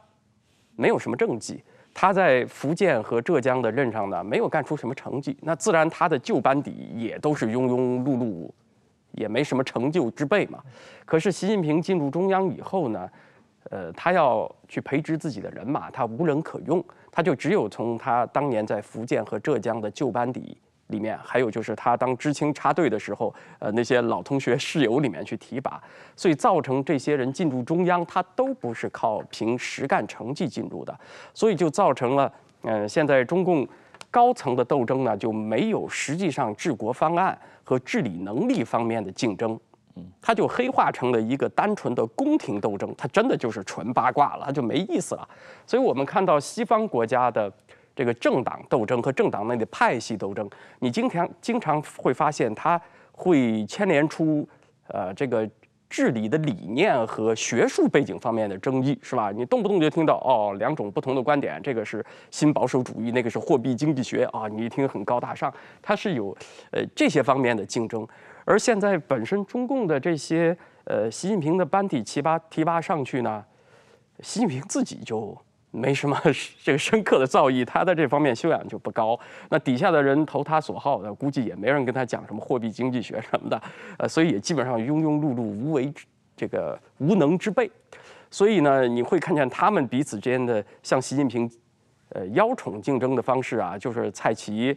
[0.74, 1.62] 没有什么政绩，
[1.98, 8.50] 他在福建和浙江的任上呢，没有干出什么成绩，那自然他的旧班底也都是庸庸碌碌，
[9.12, 10.62] 也没什么成就之辈嘛。
[11.06, 13.08] 可是习近平进入中央以后呢，
[13.70, 16.84] 呃，他要去培植自己的人马，他无人可用。
[17.10, 20.54] 他就只有从他当年在福建和浙江的旧班底
[20.88, 25.82] 里面，还有就是他当知青插队的时候，呃，那些老同学室友里面去提拔，
[26.14, 30.98] 所以造成这些人进入中央，他都不是靠凭实干成绩进入的，
[31.34, 33.66] 所以就造成了，嗯、现在中共
[34.10, 39.52] 高层的斗争呢，就没有实际上治国方案和治理能力方面的竞争。
[39.98, 45.26] 嗯他就黑化成了一个单纯的宫廷斗争，他真的就是纯八卦了，他就没意思了。
[45.64, 47.50] 所以我们看到西方国家的
[47.96, 52.80] 这个政党斗争和政党内的派系斗争，你经常经常会发现，它
[53.10, 54.46] 会牵连出
[54.88, 55.48] 呃这个
[55.88, 59.30] 治理的理念和学术背景方面的争议，是吧？
[59.30, 66.36] 你动不动就听到哦两种不同的观点，这个是新保守主义，那个是货币经济学啊，你一听很高大上，它是有
[66.72, 68.06] 呃这些方面的竞争。
[68.44, 73.44] 而现在本身中共的这些呃习近平的班底提拔提拔上去呢，
[74.20, 75.36] 习近平自己就
[75.76, 76.18] 没什么
[76.64, 79.18] 这个深刻的造诣，他的这方面修养就不高。
[79.50, 83.62] 那底下的人投他所好的，估计也没人跟他讲什么货币经济学什么的，
[83.98, 86.04] 呃，所以也基本上庸庸碌碌、无为之
[86.36, 87.70] 这个无能之辈。
[88.30, 91.50] 所以呢，你会看见他们彼此之间的像习近平，
[92.10, 94.76] 呃，邀宠竞争的方式啊，就是蔡奇。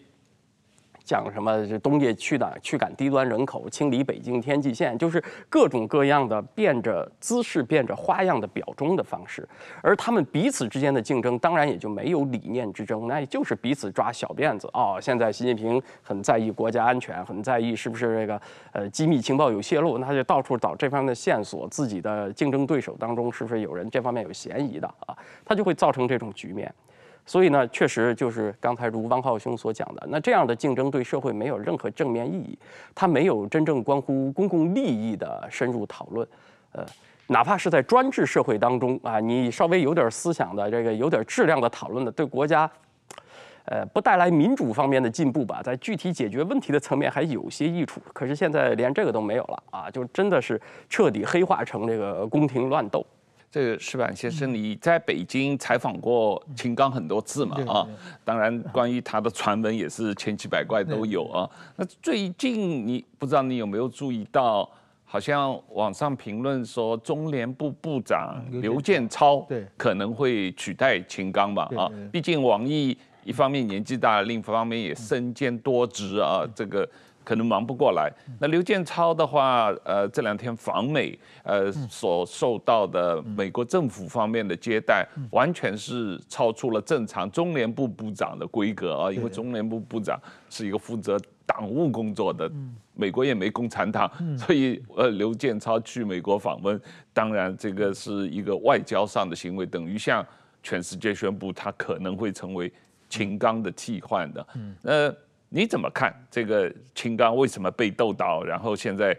[1.10, 1.66] 讲什么？
[1.66, 5.20] 这东界驱赶驱赶低端人口，清理北京天际线，就是
[5.50, 9.48] 各种各样的变着姿势、变着花样的表忠的方式。
[9.82, 14.70] 而他们彼此之间的竞争，当然也就没有理念之争，那也就是彼此抓小辫子。
[14.72, 18.40] 哦，现在习近平很在意国家安全，很在意是不是这个
[18.72, 21.68] 呃机密情报有泄露，那就到处找这方面的线索。
[21.70, 25.18] 自己的竞争对手当中，是不是有人这方面有嫌疑的啊？
[25.44, 26.72] 他就会造成这种局面。
[27.30, 32.58] 所以呢，确实就是刚才如汪浩兄所讲的，那这样的竞争对社会没有任何正面意义，
[32.96, 36.28] 它没有真正关乎公共利益的深入讨论，
[36.72, 36.84] 呃，
[37.28, 42.68] 哪怕是在专制社会当中啊，你稍微有点思想的这个有点质量的讨论的，对国家，
[43.66, 53.06] 呃，不带来民主方面的进步吧，在具体解决问题的层面还有些益处，可是现在连这个都没有了啊，就真的是彻底黑化成这个宫廷乱斗。
[53.52, 57.58] 这个石板先生，你在北京采访过秦刚很多次嘛？
[57.68, 57.88] 啊，
[58.24, 61.50] 当然，关于他的传闻也是千奇百怪都有啊。
[61.76, 64.70] 那最近你不知道你有没有注意到，
[65.04, 71.68] 好像网上评论说中联部部长刘建超可能会取代秦刚吧？
[71.76, 76.88] 啊，毕竟王毅一方面年纪大，另一方面也身兼多职啊，这个。
[77.30, 78.12] 可能忙不过来。
[78.40, 89.12] 那刘建超的话，呃，这两天访美，呃，所受到的美国政府方面的接待，完全是超出了正常中联部部长的规格啊。
[89.12, 92.52] 因为中联部部长是一个负责党务工作的，
[92.96, 96.82] 美国也没共产党，所以呃，刘建超去美国访问，
[97.14, 100.26] 当然这个是一个外交上的行为，等于向
[100.64, 102.74] 全世界宣布他可能会成为
[103.08, 104.48] 秦刚的替换的。
[104.82, 105.16] 呃。
[105.50, 108.44] 你怎么看这个秦刚为什么被斗倒？
[108.44, 109.18] 然后现在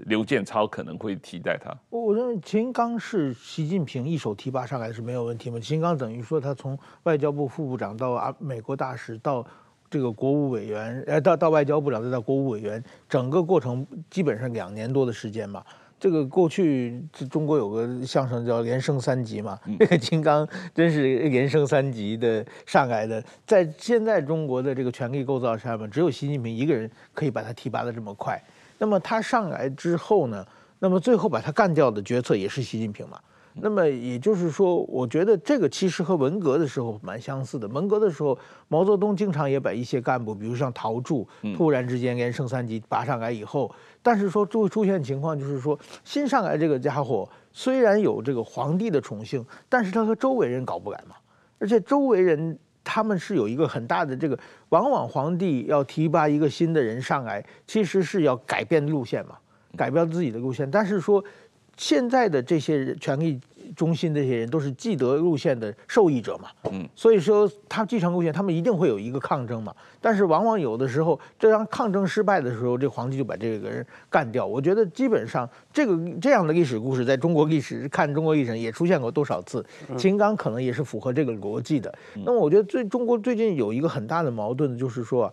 [0.00, 1.74] 刘建超可能会替代他？
[1.88, 5.58] 我认为秦刚是习近平一手提拔上来是没有问题嘛。
[5.58, 9.46] 秦刚等于说他从外交部副部长到啊美国大使到
[9.90, 15.64] 这个国务委员，呃到到外交部长再到国务委员，整个过程基本上两年多的时间嘛。
[16.02, 23.22] 这个过去中国有个相声叫“连升三级”嘛，这个金刚真是连升三级的上来的。
[23.46, 28.36] 在现在中国的这个权力构造上面，只有习近平一个人可以把他提拔的这么快。
[28.78, 30.44] 那么他上来之后呢，
[30.80, 33.20] 那么最后把他干掉的决策也是习近平嘛。
[33.54, 37.68] 那么也就是说，我觉得这个其实和文革的时候蛮相似的。
[37.68, 38.36] 文革的时候，
[38.66, 43.70] 毛泽东经常也把一些干部，比如像陶铸，突然之间连升三级拔上来以后，
[44.02, 51.16] 但是说就会出现情况，就是说新上来这个家伙虽然有这个皇帝的宠幸，但是他和周围人搞不来嘛。
[51.58, 54.38] 而且周围人他们是有一个很大的这个，
[54.70, 59.36] 往往皇帝要提拔一个新的人上来，其实是要改变路线嘛，
[59.76, 61.24] 改变自己的路线，但是说。
[61.78, 63.40] 现在的这些权力
[63.74, 69.74] 中心这些人都是既得路线的受益者嘛，嗯，所以说他继承路线，他们一定会有一个抗争嘛。
[70.00, 74.46] 但是往往有的时候，这当抗争失败的时候，这皇帝就把这个人干掉。
[74.46, 79.64] 我觉得基本上这个这样的历史故事，在中国历史看中国历史也出现过多少次。
[79.96, 81.92] 秦刚可能也是符合这个逻辑的。
[82.24, 85.32] 那么我觉得最中国最近有一个很大的矛盾，就是说，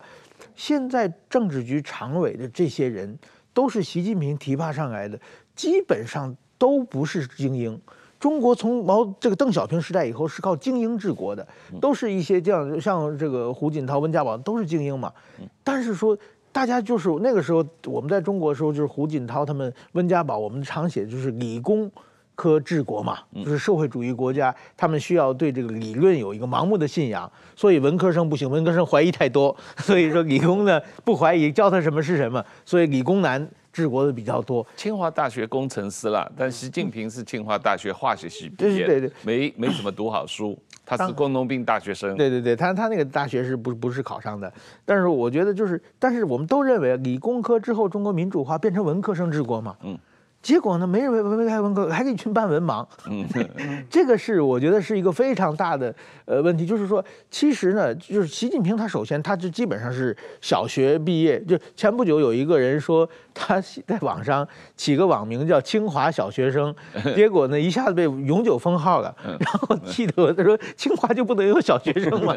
[0.54, 3.18] 现在政治局常委的这些人
[3.52, 5.18] 都是习近平提拔上来的。
[5.56, 7.78] 基本上都不是精英。
[8.20, 11.44] 中国从毛这个邓小平时代以后是靠精英治国的，
[11.80, 15.10] 都是一些这样像这个胡锦涛、温家宝都是精英嘛。
[15.64, 16.16] 但是说
[16.52, 21.90] 大家就是那个时候我们在中国的时候，就是胡锦涛他们、温家宝，我们常写就是理工
[22.34, 33.48] 科治国嘛，就是社会主义国家，他们需要对这个理论有一个盲目的信仰，所以文科生不行，文科生怀疑太多，所以说理工呢不怀疑，教他什么是什么，所以理工男。
[33.72, 44.52] 治国的比较多，清华大学工程师了，但习近平是清华大学化学系毕业，对对对，没没怎么读好书， 他是工农兵大学生，对对对，他他那个大学是不不是考上的，
[44.84, 49.98] 但是我觉得就是，但是我们都认为理工科之后中国民主化变成文科生治国嘛，嗯。
[50.42, 52.82] 结果呢，没人文没开文科，还给一群半文盲。
[53.10, 53.26] 嗯，
[53.90, 55.94] 这个是我觉得是一个非常大的
[56.30, 66.72] 呃问题，就是说，其实呢，就是习近平他首先他就基本上是小学毕业，就前不久有一个人说他在网上起个网名叫清华小学生，
[67.16, 72.36] 结果呢一下子被永久封号了，然后气得他说清华就不能有小学生吗？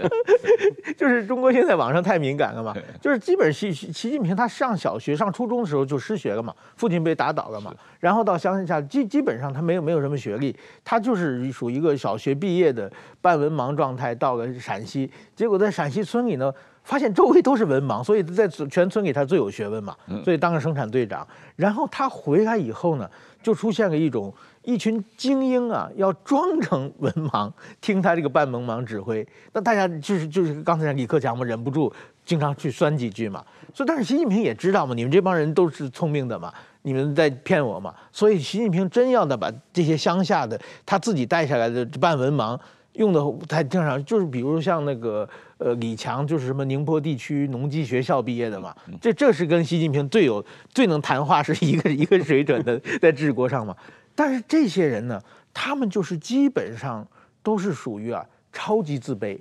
[0.97, 7.71] 就是中国现在网上太敏感了嘛， 就是基本习习习近平他上小学上初中的时候就失学了嘛，父亲被打倒了嘛。
[7.99, 19.93] 然后到乡下基基本上他没有没有什么学历，他就是属于一个小学毕业的半文盲状态，到了陕西，结果在陕西村里呢，发现周围都是文盲，所以在全村里他最有学问嘛，
[20.23, 21.27] 所以当了生产队长。
[21.57, 23.09] 然后他回来以后呢，
[23.41, 24.33] 就出现了一种。
[24.65, 31.91] 一群精英啊，要装成文盲，听他这个半文盲指挥，那大家就是就是刚才李克强嘛，忍不住
[32.23, 33.43] 经常去酸几句嘛。
[33.73, 36.49] 所以，但是习近平也知道嘛，你们这帮人都是聪明的嘛，
[36.83, 37.93] 你们在骗我嘛。
[38.09, 42.57] 所以，习近平真要的把这些乡下的他自己带下来的半文盲
[42.93, 45.27] 用的太正常，就是比如像那个
[45.57, 53.75] 呃李强，就是什么宁波地区农机学校毕业的嘛，这这是跟习近平最有最能谈话是一个一个水准的，在治国上嘛。
[54.15, 55.19] 但是这些人呢，
[55.53, 57.07] 他们就是基本上
[57.41, 59.39] 都是属于啊超级自卑，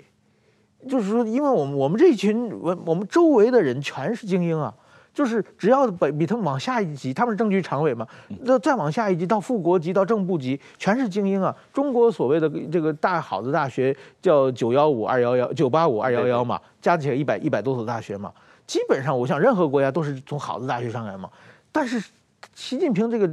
[0.88, 4.74] 就是说，因为我们我们这群我我们周围的人全是精英啊，
[5.12, 8.06] 就是只要比比他们往下一级，他们是政局常委嘛，
[8.40, 11.54] 那再往下一级到副国级到正部级，全是精英啊。
[11.72, 18.32] 中国所谓的这个大好的大学叫九幺五二幺幺九八五二幺幺嘛，加起来一百一百多所大学嘛，
[18.66, 21.28] 基本上我想任何国家都是从好的大学上来嘛。
[21.70, 22.02] 但是
[22.54, 23.30] 习近平这个。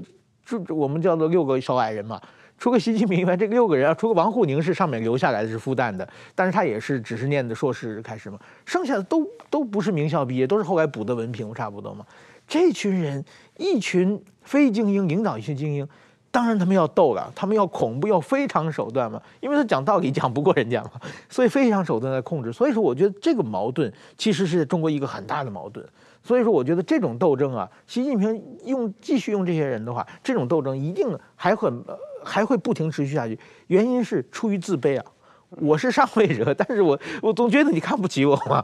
[0.50, 2.20] 就我们叫做六个小矮人嘛，
[2.60, 12.06] 除了习近平以外，这六个人啊，除了王沪宁是上面留下来的是复旦的，但是他也是只是念的硕士开始嘛，剩下的都都不是名校毕业，都是后来补的文凭，差不多嘛。
[12.48, 13.24] 这群人，
[13.58, 15.88] 一群非精英领导一群精英，
[16.32, 20.91] 当然他们要斗了，他们要恐怖，要非常手段嘛，因为他讲道理讲不过人家嘛，
[21.30, 22.52] 所以非常手段在控制。
[22.52, 25.88] 所以说，我觉得这个矛盾其实是中国一个很大的矛盾。
[26.22, 31.82] 所以说，我觉得这种斗争啊，习近平用继续用这些人的话，这种斗争一定还很
[32.23, 33.38] 还会不停持续下去。
[33.67, 35.05] 原因是出于自卑啊，
[35.49, 38.63] 我是上位者， 但是我我总觉得你看不起我嘛，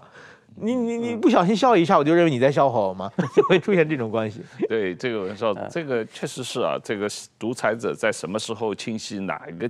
[0.55, 4.41] 你你你不小心笑一下，我就认为你在笑话我嘛， 就会出现这种关系。
[4.67, 9.69] 对，这个我说，这个确实是啊，这个独裁者在什么时候清洗哪一个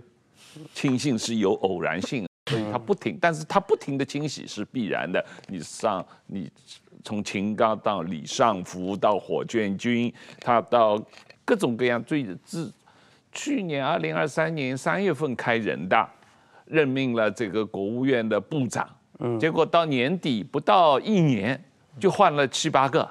[0.73, 5.23] 亲信是有偶然性，所以他不停，但是他不停的清洗是必然的。
[5.47, 6.51] 你上你。
[7.03, 10.99] 从秦刚到李尚福到火箭军，他到
[11.43, 12.73] 各种各样最自
[13.35, 16.09] 去年二零二三年三月份开人大，
[16.65, 21.61] 任命了这个国务院的部长，嗯，结果到年底不到一年
[21.99, 23.01] 就换了七八个，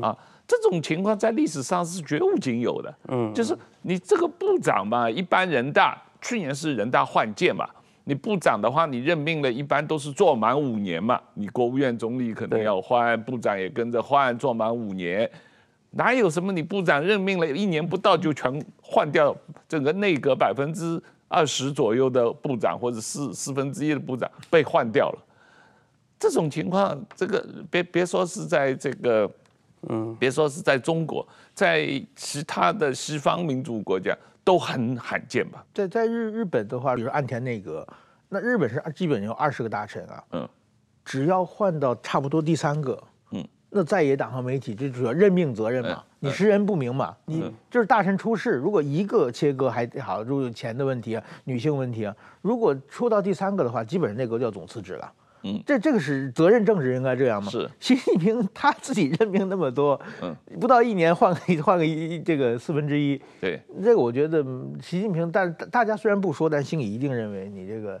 [0.00, 0.16] 啊，
[0.46, 7.68] 这种情况在历史上是绝无仅有的，嗯，就是你这个部长嘛，一般人大去年是人大换届嘛。
[8.04, 11.20] 你部长的话，你任命了一般都是做满五年嘛。
[11.34, 15.30] 你国务院总理可能要换，部长也跟着换，做满五年，
[15.92, 19.34] 哪有什么你部长任命了一年不到就全换掉
[19.68, 25.18] 整个内阁百分之二十左右的部长或者四四分之一的部长被换掉了？
[26.18, 29.30] 这种情况，这个别别说是在这个，
[29.88, 34.16] 嗯，别说是在中国，在其他的西方民主国家。
[34.44, 35.64] 都很罕见吧？
[35.72, 37.86] 在在日日本的话，比如岸田内阁，
[38.28, 40.24] 那日本是基本有二十个大臣啊。
[40.32, 40.48] 嗯，
[41.04, 43.08] 只要换到差不多第三个，嗯，
[43.74, 55.12] 那在野党和媒体就主要任命责任嘛，你识人不明嘛，你就是大臣出事，如果一个切割还好，如果有钱的问题啊，女性问题啊，如果出到第三个的话，基本上内阁就要总辞职了。
[55.44, 57.50] 嗯，这这个是责任政治应该这样吗？
[57.50, 64.44] 是习近平他自己任命那么多，嗯，不到一年换个换个一这个四分之一，对，这个我觉得
[64.80, 68.00] 习近平，但大家虽然不说，但心里一定认为你这个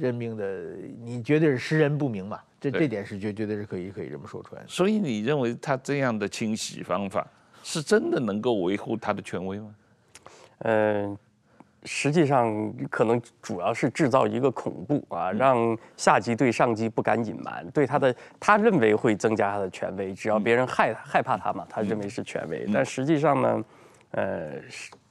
[0.00, 4.68] 任命的你绝对是识人不明嘛，这这点是绝绝对是可以可以这么说出来的。
[4.68, 7.26] 所以你认为他这样的清洗方法
[7.62, 9.74] 是真的能够维护他的权威吗？
[10.58, 11.18] 嗯。
[11.84, 22.68] 实际上，可能主要是制造一个恐怖啊，让下级对上级不敢隐瞒，对他的他认为会增加他的权威，只要别人害害怕他嘛，他认为是权威。
[22.70, 23.64] 但实际上呢，
[24.10, 24.50] 呃，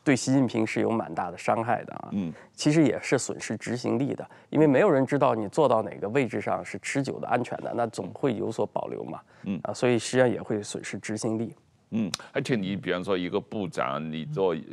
[0.10, 2.10] 对习近平是有蛮大的伤害的啊。
[2.14, 9.22] 嗯，其实也是损失执行力的，因为没有人知道你坐到哪个位置上是持久的、安全的，那总会有所保留嘛。
[9.44, 11.54] 嗯啊，所以实际上也会损失执行力。
[11.92, 14.64] 嗯，而且你比方说一个部长，你做一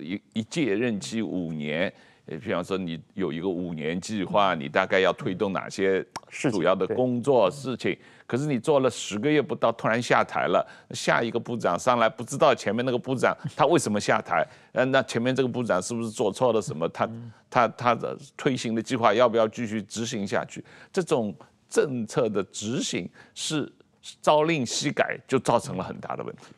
[0.00, 1.92] 一一届任期五年，
[2.26, 6.04] 比方说你有一个五年计划，你大概要推动哪些
[6.50, 7.96] 主要的工作事情？
[8.26, 14.46] 可是你做了十个月不到，突然下台了，下一个部长上来不知道前面那个部长他为什么下台？
[14.72, 16.88] 呃，那前面这个部长是不是做错了什么？
[16.88, 17.08] 他
[17.50, 20.64] 他他的推行的计划要不要继续执行下去？
[20.92, 21.34] 这种
[21.68, 23.70] 政策的执行是。
[24.20, 26.48] 朝令夕改就造成了很大的问题。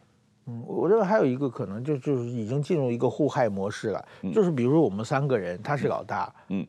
[0.46, 4.04] 嗯，我认为还有一个可能，就就是已经进入一个互害模式了。
[4.32, 6.66] 就是比如说我们三个人，他是老大，嗯，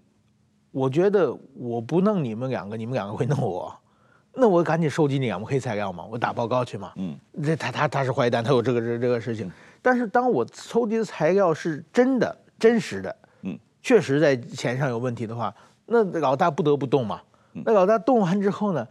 [0.72, 3.74] 我觉得我不弄你们两个，你们两个会弄我。
[4.34, 6.92] 那我赶紧收集你啊，我们黑材料嘛，我打报告去嘛。
[6.96, 9.52] 嗯，这他他他是坏蛋，他有这个这这个事情。
[9.82, 15.54] 但是当我收集的材料是真的、真实的，嗯，确实在钱上有问题的话，
[15.86, 17.22] 那老大不得不动嘛。
[17.66, 18.88] 那老大动完之后呢？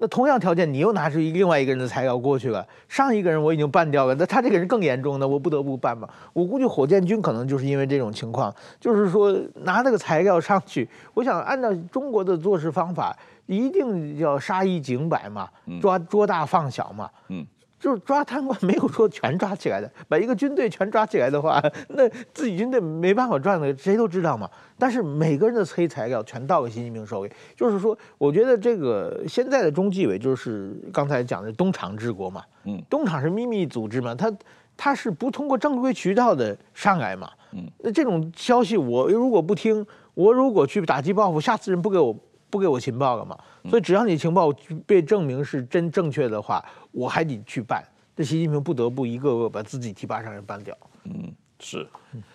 [0.00, 6.08] 那同样条件，你又拿出另外一个人的材料过去了，上一个人我已经办掉了，那他这个人更严重，呢我不得不办嘛。
[6.32, 15.48] 我估计火箭军可能就是因为这种情况，就是说拿这个材料上去，我想按照中国的做事方法，一定要杀一儆百嘛，
[15.82, 17.10] 抓捉大放小嘛。
[17.28, 17.46] 嗯。
[17.80, 24.48] 就是抓贪官没有说全抓起来的，把一个军队全抓起来的话，那自己军队没办法转的，谁都知道嘛。
[24.78, 34.30] 但是每个人的黑材料全到了习近平手里，就是说，我觉得这个现在的中纪委就是刚才讲的东厂治国嘛，嗯，东厂是秘密组织嘛，他
[34.76, 42.14] 他是不通过正规渠道的上来嘛，嗯，那这种消息我如果不听，我如果去打击报复，下次人不给我。
[42.50, 43.38] 不给我情报了嘛？
[43.68, 44.52] 所以只要你情报
[44.86, 47.82] 被证明是真正确的话，我还得去办。
[48.16, 50.76] 这习近平不得不一个个把自己提拔上人办掉。
[51.04, 51.86] 嗯，是。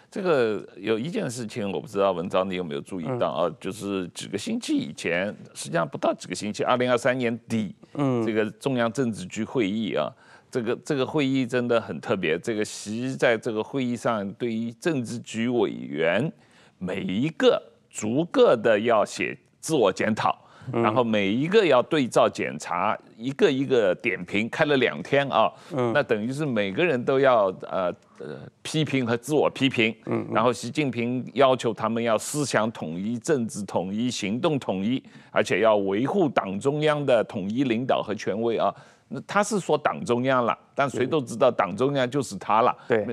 [0.09, 3.55] 这个有一件事情我不知道文章你有没有注意到啊？
[3.59, 10.09] 就是几个星期以前，实际上不到几个星期，二零二三年底，嗯，这个中央政治局会议啊，
[10.49, 12.39] 这个这个会议真的很特别。
[12.39, 16.31] 这个习在这个会议上对于政治局委员
[16.77, 19.37] 每一个逐个的要写。
[19.65, 20.37] 自我检讨，
[20.71, 25.51] 然后每一个要对照检查，一个一个点评，开了两天啊，
[25.91, 29.95] 那等于是每个人都要呃呃批评和自我批评，
[30.31, 35.01] 然后习近平要求他们要思想统一、政治统一、行动统一，
[35.31, 38.71] 而且要维护党中央的统一领导和权威啊。
[39.07, 42.75] 那他是说党中央了，但谁都知道党中央就是他了。
[42.87, 43.05] 对，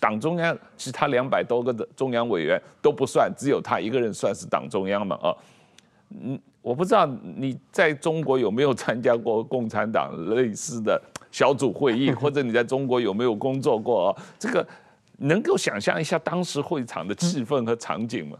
[0.00, 5.34] 党中央其他两百多个的中央委员都不算，只有他一个人算是党中央嘛啊。
[6.10, 7.06] 嗯，我不知道
[7.36, 11.00] 你在中国有没有参加过共产党类似的
[11.30, 14.16] 小组会议， 或者你在中国有没有工作过？
[14.38, 14.66] 这个
[15.18, 18.36] 能够想象一下当时会场的气氛和场景吗？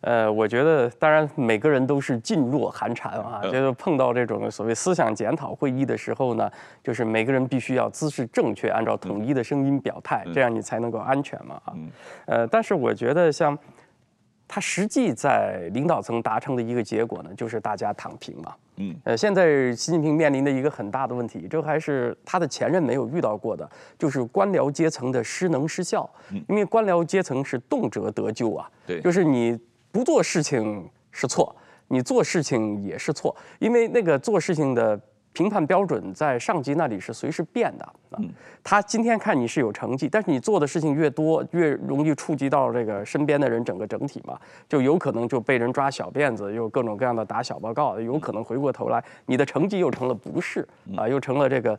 [0.00, 6.50] 呃，我觉得当然每个人都是噤若寒蝉啊，就是碰到这种所谓思想检讨会议的时候呢，
[6.82, 11.74] 就是每个人必须要姿势正确，按照统一的声音表态，这样你才能够安全嘛啊。
[12.24, 13.56] 呃，但是我觉得像。
[14.54, 18.54] 他实际在领导层达成的一个结果呢，就是大家躺平嘛。
[18.76, 23.66] 嗯，呃，现在习近平面临的一个很大的问题，这还是他的前任没有遇到过的，
[23.98, 26.06] 就是官僚阶层的失能失效。
[26.32, 28.70] 嗯，因为官僚阶层是动辄得咎啊。
[28.86, 29.58] 对，就是你
[29.90, 31.56] 不做事情是错，
[31.88, 35.00] 你做事情也是错，因为那个做事情的。
[35.32, 38.20] 评判标准在上级那里是随时变的啊，
[38.62, 50.66] 他今天看你是有成绩，但是你做的事情越多，越容易触及到这个身边的人，整个整体嘛，就有可能就被人抓小辫子，又各种各样的打小报告，有可能回过头来，你的成绩又成了不是
[50.96, 51.78] 啊，又成了这个。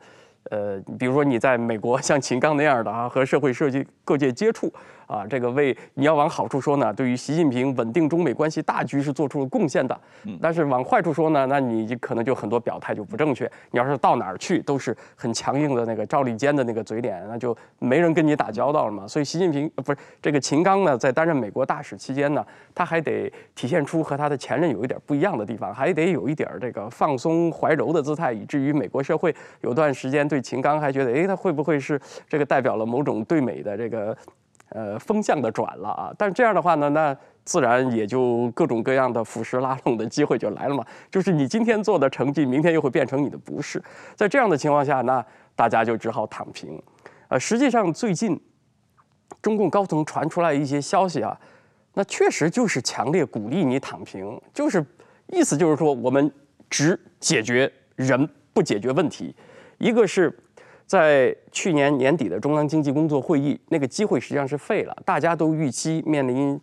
[0.52, 4.70] 呃，比如说你在美国像秦刚那样的啊，和社会设计各界接触
[5.14, 9.96] 啊，这个为你要往好处说呢，对于习近平稳定中美关系大局是做出了贡献的。
[10.42, 13.50] 但是往坏处说呢，那你可能就很多表态就不正确。
[13.70, 19.08] 你要是到哪儿去都是很强硬的那个赵立坚的那个嘴脸，那就没人跟你打交道了嘛。
[19.08, 22.44] 所以习近平不是这个秦刚呢，在担任美国大使期间呢，
[22.74, 30.24] 他还得体现出和他的前任有一点不一样的地方，还得有一点这个放松怀柔的姿态，以至于美国社会有段时间。
[30.28, 34.18] 对秦刚还觉得，哎，他会不会是这个代表了某种对美的这个
[34.74, 36.14] 呃风向的转了啊？
[36.18, 37.16] 但这样的话呢，那
[37.46, 40.86] 自然也就各种各样的腐蚀拉拢的机会就来了嘛。
[41.10, 43.82] 就是你今天做的成绩，明天又会变成你的不是。
[44.16, 46.82] 在这样的情况下，那大家就只好躺平。
[47.30, 48.40] 呃，实际上最近
[49.42, 51.38] 中共高层传出来一些消息啊，
[51.94, 54.86] 那确实就是强烈鼓励你躺平，就是
[55.28, 56.32] 意思就是说，我们
[56.70, 59.36] 只解决人，不解决问题。
[59.78, 60.36] 一个是，
[60.86, 64.96] 在去年年底的中央经济工作会议，那个机会实际上是废了。
[65.06, 66.60] 大家都预期面临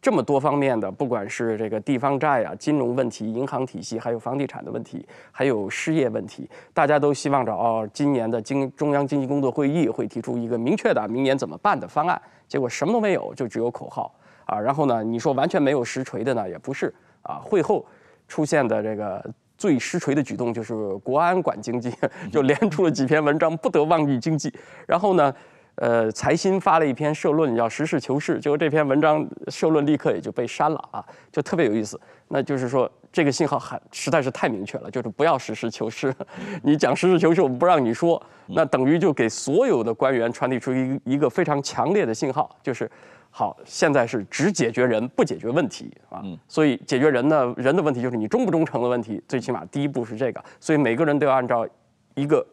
[0.00, 12.20] 这么多方面的，不管是这个地方债啊、金融问题、银行体系，还有房地产的问题，还有失业问题，大家都希望着哦，今年的经中央经济工作会议会提出一个明确的明年怎么办的方案。
[12.46, 14.14] 结果什么都没有，就只有口号
[14.44, 14.60] 啊。
[14.60, 17.40] 然后呢，你说完全没有实锤的呢，也不是啊。
[17.42, 17.84] 会后
[18.28, 19.24] 出现的这个。
[19.60, 21.92] 最实锤的举动就是国安管经济，
[22.32, 24.50] 就连出了几篇文章，不得妄议经济。
[24.86, 25.34] 然后呢，
[25.74, 32.00] 呃，财新发了一篇社论叫《实事求是》，结果这篇文章社论立刻也就被删了啊，就特别有意思。
[32.28, 36.14] 那就是说，这个信号还实在是太明确了，就是不要实事求是。
[36.64, 42.90] 你讲实事求是，我们不让你说，那等于就给所有的官员传递出一一个非常强烈的信号，就是
[43.30, 46.22] 好，现在是只解决人不解决问题啊。
[46.46, 50.44] 所以解决人呢，人的问题就是你忠不忠诚的问题，最起码第一步是这个。
[50.58, 51.66] 所以每个人都要按照
[52.14, 52.46] 一个。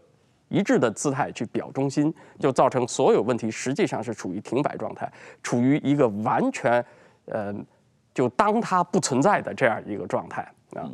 [0.49, 5.11] 一致的姿态去表忠心，就造成所有问题实际上是处于停摆状态，
[5.43, 6.81] 处于一个完全，
[7.25, 7.53] 呃，
[8.13, 10.89] 就当它不存在的这样一个状态啊。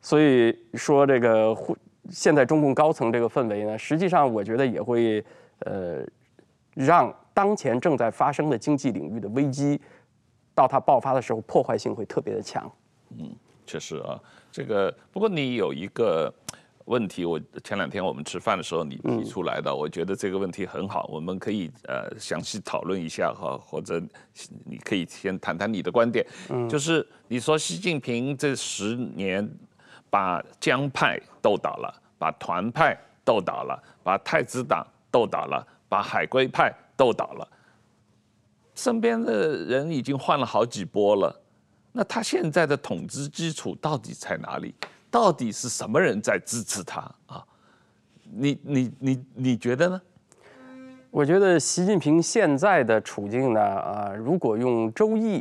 [0.00, 1.52] 所以说这个
[2.08, 5.24] 现在中共高层这个氛围呢，实际上我觉得也会
[5.66, 6.06] 呃，
[6.74, 9.80] 让当前正在发生的经济领域的危机，
[10.56, 12.68] 到它爆发的时候破坏性会特别的强。
[13.16, 13.30] 嗯，
[13.64, 14.18] 确实啊，
[14.50, 16.34] 这个不过你有一个。
[16.86, 24.02] 问题，我前两天我们吃饭的时候你提出来的，我觉得这个问题很好，我们可以呃详细讨论一下哈，或者
[24.64, 29.46] 你可以先谈谈你的观点，嗯就是你说习近平这十年
[30.08, 37.48] 把江派斗倒了，把团派斗倒了，把太子党斗倒了，把海归派斗倒了，
[38.74, 41.40] 身边的人已经换了好几波了，
[41.92, 44.74] 那他现在的统治基础到底在哪里？
[45.10, 47.42] 到底是什么人在支持他啊？
[48.30, 50.02] 你你你你觉得呢？
[51.10, 55.38] 我觉得习近平现在的处境呢，啊，如果用《周易》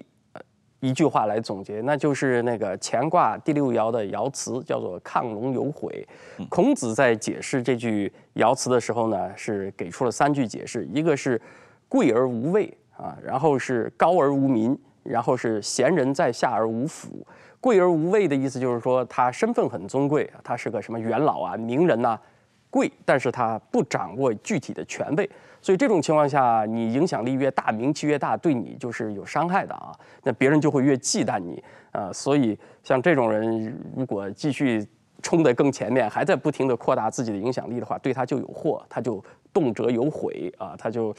[0.80, 6.08] 一句话来总结，那就是那个乾卦第六爻的爻辞叫做“亢龙有悔”。
[6.50, 11.42] 孔子在解释这句爻辞的时候呢，是给出了三句解释：一个是
[11.90, 17.26] 贵而无位啊，然后是高而无民，然后是贤人在下而无辅。
[17.60, 22.22] 贵而无位的意思就是说，他身份很尊贵，他是个什么元老啊、名人呐、啊，
[22.70, 25.28] 贵，但是他不掌握具体的权位，
[25.68, 29.92] 所以这种情况下，你影响力越大，名气越大，对你就是有伤害的啊，
[30.24, 31.62] 那别人就会越忌惮你
[31.92, 34.88] 啊，所以像这种人，如果继续
[35.22, 39.22] 冲得更前面，还在不停地扩大自己的影响力的话，对他就有祸，他就。
[39.54, 41.16] 动辄有悔啊，他就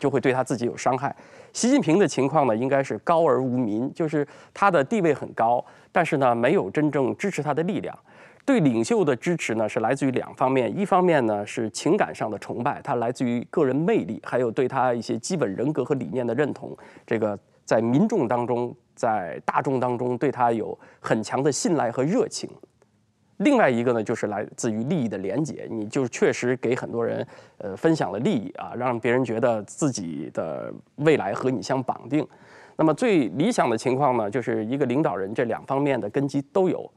[0.00, 1.14] 就会对他自己有伤害。
[1.52, 7.96] 习近平的情况呢，应该是高而无民，就是他的地位很高，但是呢，没有真正支持他的力量。
[8.46, 16.74] 对领袖的支持呢，是来自于两方面，一方面呢是情感上的崇拜，他来自于个人魅力，还有对他一些基本人格和理念的认同。
[17.04, 22.48] 这个在民众当中，在大众当中，对他有很强的信赖和热情。
[23.38, 27.26] 另外一个呢，就是来自于利益的连结，你就确实给很多人，
[27.58, 32.24] 呃，分享了利益啊，让别人觉得自己的未来和你相绑定。
[32.76, 36.88] 那么最理想的情况呢，就是一个领导人这两方面的根基都有。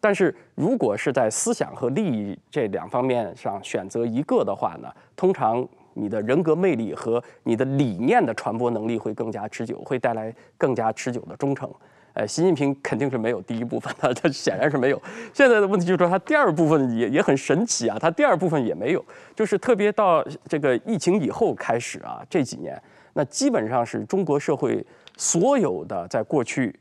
[0.00, 11.68] 但是如果是在思想和利益这两方面上选择一个的话呢，通常你的人格魅力和你的理念的传播能力会更加持久，会带来更加持久的忠诚。
[12.14, 15.00] 呃，习近平肯定是没有第一部分的， 他显然是没有。
[15.32, 19.04] 现在的问题就是说，他第二部分也也很神奇啊，他第二部分也没有，
[19.36, 22.80] 就是特别到这个疫情以后开始啊，这几年，
[23.12, 24.84] 那基本上是中国社会
[25.16, 26.74] 所有的在过去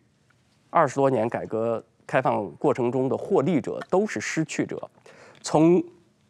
[0.72, 4.90] 二十多年改革开放过程中的获利者都是失去者，
[5.42, 5.84] 从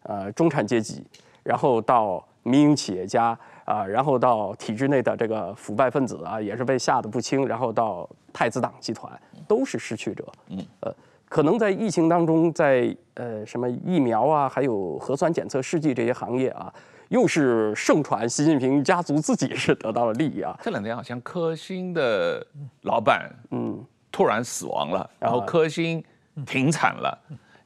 [0.04, 1.06] 呃中产阶级，
[1.44, 3.40] 然后到民营企业家。
[3.68, 7.46] 啊，然后到体制内的这个腐败分子啊，也是被吓得不轻。
[7.46, 9.12] 然后到太子党集团，
[9.46, 10.26] 都是失去者。
[10.48, 10.96] 嗯，呃，
[11.28, 16.74] 可能在疫情当中，在呃什么疫苗啊，还有核酸检测试剂这些行业啊，
[17.10, 20.58] 又是盛传习近平家族自己是得到了利益啊。
[20.64, 22.48] 这两天好像科兴的
[22.84, 23.84] 老板嗯
[24.18, 26.04] 突然死亡了，然后科兴
[26.44, 27.16] 停产了，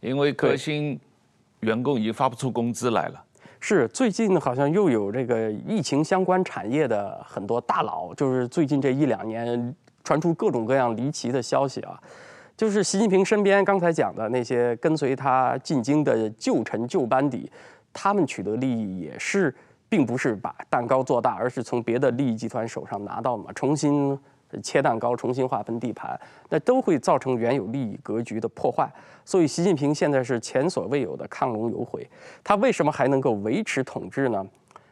[0.01, 0.99] 因为科兴
[1.61, 3.23] 员工已经发不出工资来了。
[3.61, 9.73] 是最近好像又有这个疫情相关产业的很多大佬，就是最近这一两年
[10.03, 11.97] 传出各种各样离奇的消息啊，
[12.57, 17.49] 就是习近平身边刚才讲的那些跟随他进京的旧臣旧班底，
[17.93, 19.55] 他们取得利益也是
[19.87, 24.19] 并不是把蛋糕做大，而是从别的利益集团手上拿到嘛，重新。
[24.61, 28.91] 切蛋糕，重新划分地盘，那都会造成原有利益格局的破坏。
[29.23, 32.07] 所以，习近平现在是前所未有的亢龙有悔。
[32.43, 34.45] 他为什么还能够维持统治呢？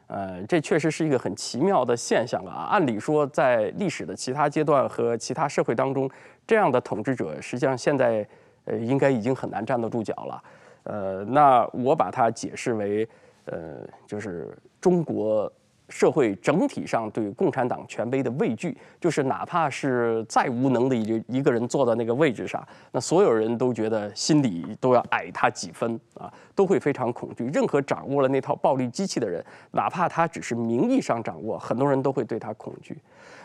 [0.08, 2.68] 呃，这确实是一个很奇妙的现象啊。
[2.72, 6.10] 按理说，在历史的其他阶段和其他社会当中，
[6.48, 8.28] 这样的统治者实际上现在
[8.66, 10.44] 呃应该已经很难站得住脚了。
[10.84, 13.08] 呃，那我把它解释为，
[13.46, 15.52] 呃，就是中国
[15.90, 27.46] 社会整体上对共产党权威的畏惧，就是哪怕是再无能的一一个人坐在那个位置上，那所有人都觉得心里都要矮他几分啊，都会非常恐惧。
[27.48, 32.98] 任何掌握了那套暴力机器的人，哪怕他只是名义上掌握，很多人都会对他恐惧。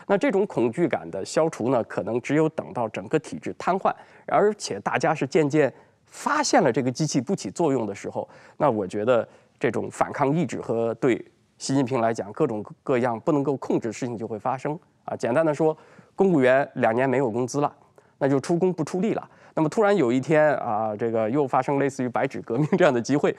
[0.07, 3.91] 那这种恐惧感的消除呢，可能只有等到整个体制瘫痪，
[4.27, 5.73] 而且大家是渐渐
[6.05, 9.27] 发现了这个机器不起作用的时候，那我觉得
[9.59, 11.25] 这种反抗意志和对。
[11.57, 15.15] 习近平来讲，各种各样不能够控制的事情就会发生啊。
[15.15, 15.75] 简单的说，
[16.15, 17.73] 公务员两年没有工资了，
[18.17, 19.29] 那就出工不出力了。
[19.57, 23.33] 那么突然有一天啊，这个又发生类似于白纸革命这样的机会，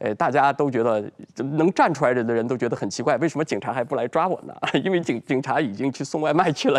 [0.00, 1.02] 呃，大家都觉得
[1.36, 4.54] 能站出来的人都觉得很奇怪，为什么警察还不来抓我呢？
[4.84, 6.78] 因为警警察已经去送外卖去了。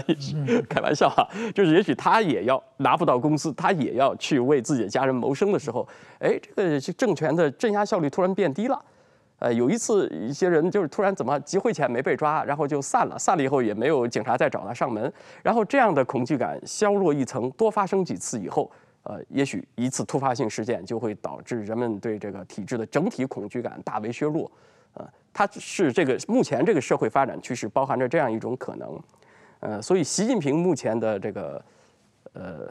[0.70, 5.88] 开玩笑哈，就是也许他也要拿不到工资，他也要去为自己的家人谋生的时候，
[6.20, 8.80] 哎，这个政权的镇压效率突然变低了。
[9.44, 18.72] 呃，有一次，一些人就是突然怎么集会前没被抓，然后就散了，散了以后也没有警察再找他上门，然后这样的恐惧感削弱一层，多发生几次以后，
[19.04, 24.50] 呃，也许一次突发性事件就会导致人们对这个体制的整体恐惧感大为削弱，
[24.94, 28.98] 呃，它是这个目前这个社会发展趋势包含着这样一种可能，
[29.60, 31.62] 呃，所以习近平目前的这个，
[32.32, 32.70] 呃。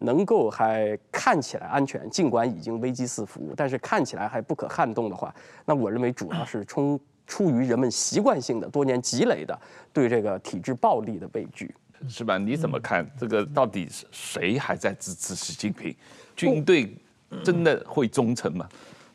[0.00, 5.34] 能够还看起来安全，尽管已经危机四伏，但是看起来还不可撼动的话，
[5.64, 9.58] 那我认为主要是冲出于人们习惯性的多年积累的
[9.92, 11.72] 对这个体制暴力的畏惧，
[12.08, 12.38] 是吧？
[12.38, 13.44] 你怎么看这个？
[13.46, 15.94] 到底是谁还在支持习近平？
[16.34, 16.96] 军队
[17.44, 18.68] 真的会忠诚吗？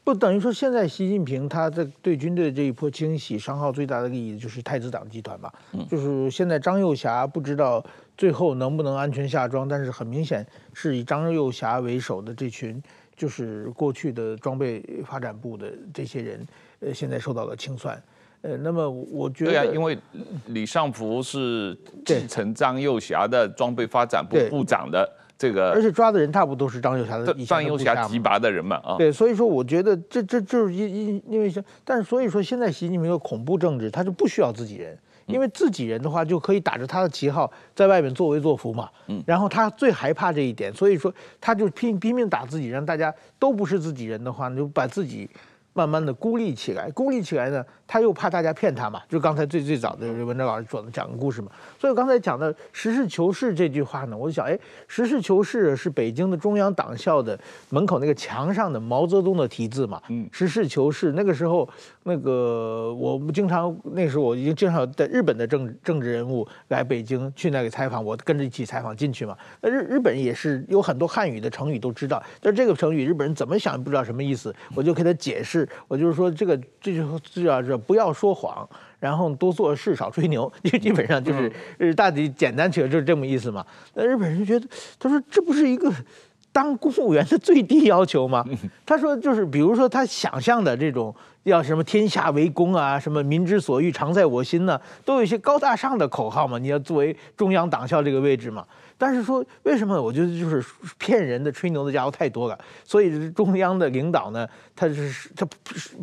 [0.06, 5.52] 不等于说，现在习近平他在对军队这一波清洗伤耗最大的利益就是太子党集团吧？
[5.90, 7.84] 就是现在张幼侠不知道。
[8.18, 9.68] 最后能不能安全下庄？
[9.68, 12.82] 但是很明显是以张幼侠为首的这群，
[13.14, 16.48] 就是过去的装备发展部的这些人，
[16.80, 18.02] 呃，现在受到了清算。
[18.42, 19.98] 呃，那么我觉得，对啊，因为
[20.46, 25.06] 李尚福是继承张幼侠的装备发展部部长的
[25.48, 28.96] 这个，而且抓的人大部分都是张幼侠的张幼侠提拔的人嘛啊。
[28.98, 34.98] 对，所以说我觉得这这就是因因因为像，但是所以说现在习近平的恐怖政治，他就不需要自己人。
[35.28, 45.28] 因为自己人的话就可以打着他的旗号在外面作威作福嘛，嗯，然后他最害怕这一点，所以说他就拼拼命打自己人，大家都不是自己人的话，就把自己。
[45.78, 51.52] 慢慢的孤立起来，孤立起来呢，他又怕大家骗他嘛，就刚才最最早的文章老师讲的讲个故事嘛。
[51.78, 54.58] 所以我刚才讲的实事求是这句话呢，我就想，哎，
[54.88, 57.38] 实事求是是北京的中央党校的
[57.72, 60.02] 门口那个墙上的毛泽东的题字嘛。
[60.08, 61.12] 嗯，实事求是。
[61.12, 61.68] 那个时候，
[62.04, 69.38] 那个我们经常那时候我已经经常在日本的政政治人物来北京去那里采访，我跟着一起采访进去嘛。
[69.60, 75.65] 那日日本也是有很多汉语的成语都知道，但是这个成语日本人怎么想也不知道什么意思，我就给他解释。
[75.88, 78.68] 我就是说，这个这就这叫是不要说谎，
[79.00, 83.66] 然后多做事，少吹牛，就基本上就是，呃，大体简单起来就是这么意思嘛。
[83.94, 84.68] 那日本人觉得，
[85.00, 85.92] 他说这不是一个
[86.52, 88.46] 当公务员的最低要求吗？
[88.86, 91.14] 他说就是，比如说他想象的这种
[91.44, 96.58] 要什么天下为公啊，什么民之所欲，常在我心呢，都有一些高大上的口号嘛。
[96.58, 98.66] 你要作为中央党校这个位置嘛。
[98.98, 100.02] 但是说为什么？
[100.02, 100.64] 我觉得就是
[100.98, 105.46] 骗人的、吹牛的家伙太多了，所以中央的领导呢，他是他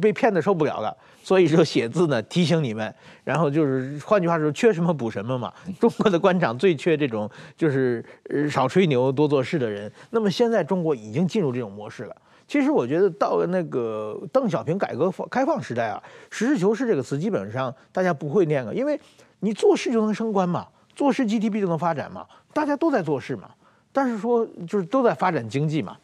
[0.01, 5.53] 被骗得受不了了，所以说写字呢提醒你们，然后就是换句话说，缺什么补什么嘛。
[5.80, 8.05] 中国的官场最缺这种就是
[8.51, 9.90] 少吹牛、多做事的人。
[10.11, 12.16] 那么现在中国已经进入这种模式了。
[12.47, 19.01] 其实我觉得到了那个邓小平改革开放时代啊，“实事求是”这个词基本上大家不会念了，因为
[19.40, 20.66] 你做事就能升官嘛。
[20.95, 23.50] 做事 GDP 就能发展嘛，大家都在做事嘛，
[23.92, 25.96] 但是说就是都在发展经济嘛，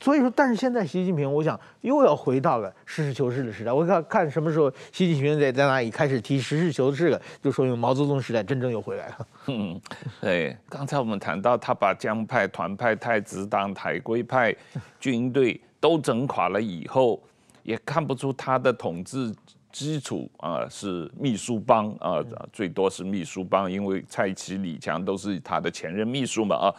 [0.00, 3.72] 所以说，但是现在习近平，我想又要回到了实事求是的时代。
[3.72, 9.26] 我看看什么时候习近平在在那里开始提实事求是了，就说明毛泽东时代真正又回来了。
[9.46, 9.80] 嗯，
[10.20, 14.54] 对，刚才我们谈到他把江派、团派、太子党、海归派、
[15.00, 17.20] 军队都整垮了以后，
[17.62, 19.34] 也看不出他的统治。
[19.76, 26.74] 基础啊是秘书帮啊，最多是秘书帮，因为蔡奇、李强都是他的前任秘书嘛啊。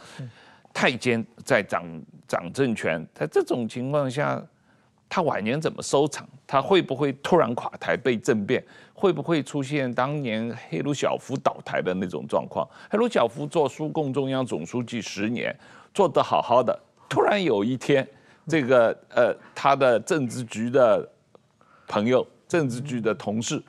[0.74, 1.86] 太监在掌
[2.28, 4.44] 掌政权，在这种情况下，
[5.08, 6.28] 他晚年怎么收场？
[6.48, 8.64] 他会不会突然垮台被政变？
[8.96, 12.68] 会不会出现当年赫鲁晓夫倒台的那种状况？
[12.90, 15.56] 赫鲁晓夫做苏共中央总书记十年，
[15.94, 16.76] 做得好好的，
[17.08, 18.08] 突然有一天，
[18.48, 21.08] 这个呃他的政治局的
[21.88, 22.28] 朋友。
[22.48, 23.62] 政治局的同事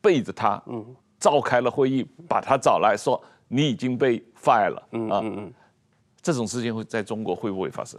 [0.00, 3.18] 背着他，嗯召开了会议，把他找来说
[3.48, 5.24] ：“你已经被 fire 了。”啊，
[6.20, 7.98] 这种事情会在中国会不会发生？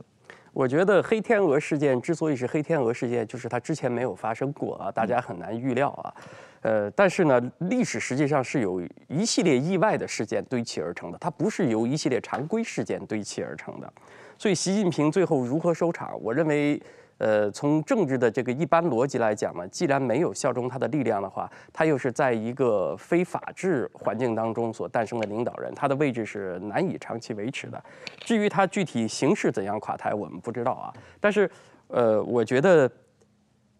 [0.53, 6.13] 我觉得黑天鹅事件之所以是黑天鹅事件，就是它之前没有发生过啊，大家很难预料啊。
[6.61, 13.91] 呃，但是呢，历史实际上是有一系列意外的事件堆砌而成的，它不是由一系列常规事件堆砌而成的。
[14.37, 16.79] 所以，习近平最后如何收场，我认为。
[17.17, 27.81] 呃，从政治的这个一般逻辑来讲呢，既然没有效忠他的力量的话，他又是在一个非法治环境当中所诞生的领导人，他的位置是难以长期维持的。
[28.19, 30.93] 至于他具体形式怎样垮台，我们不知道啊。
[31.21, 31.49] 但是，
[31.87, 32.91] 呃，我觉得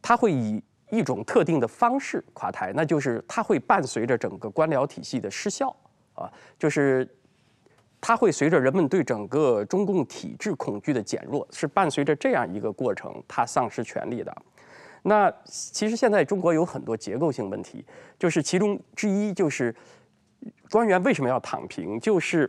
[0.02, 5.76] 他会以一种特定的方式垮台，那就是他会伴随着整个官僚体系的失效
[6.14, 7.06] 啊，就是。
[8.08, 14.32] 它会随着人们对整个中共体制恐惧的减弱，是伴随着这样一个过程，它丧失权力的。
[15.02, 17.84] 那其实现在中国有很多结构性问题，
[18.20, 19.76] 就是其中之一就是
[20.70, 22.48] 官员为什么要躺平，就是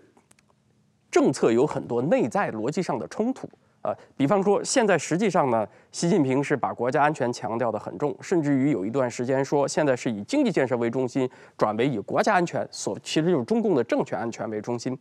[1.11, 3.49] 政策有很多内在逻辑上的冲突
[3.81, 3.97] 啊。
[4.15, 11.27] 比方说，现在实际上呢，习近平是把国家安全强调得很重，甚至于有一段时间说，现在是以经济建设为中心，
[11.57, 14.95] 转为以国家安全，所其实就是中共的政权安全为中心。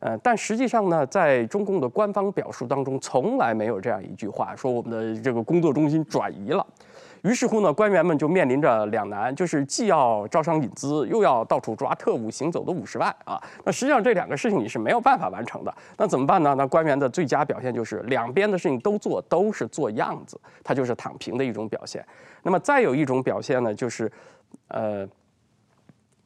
[0.00, 6.64] 呃，但实际上呢，在中共的官方表述当中，从来没有这样一句话，说我们的这个工作中心转移了。
[7.22, 13.42] 于是乎呢，官员们就面临着两难，就是既要招商引资，又要到处抓特务行走的五十万啊。
[13.64, 15.74] 那实际上这两个事情你是没有办法完成的。
[15.96, 16.54] 那怎么办呢？
[16.56, 22.06] 那官员的最佳表现就是两边的事情都做，都是做样子，它就是躺平的一种表现。
[22.44, 24.10] 那么再有一种表现呢，就是，
[24.68, 25.04] 呃。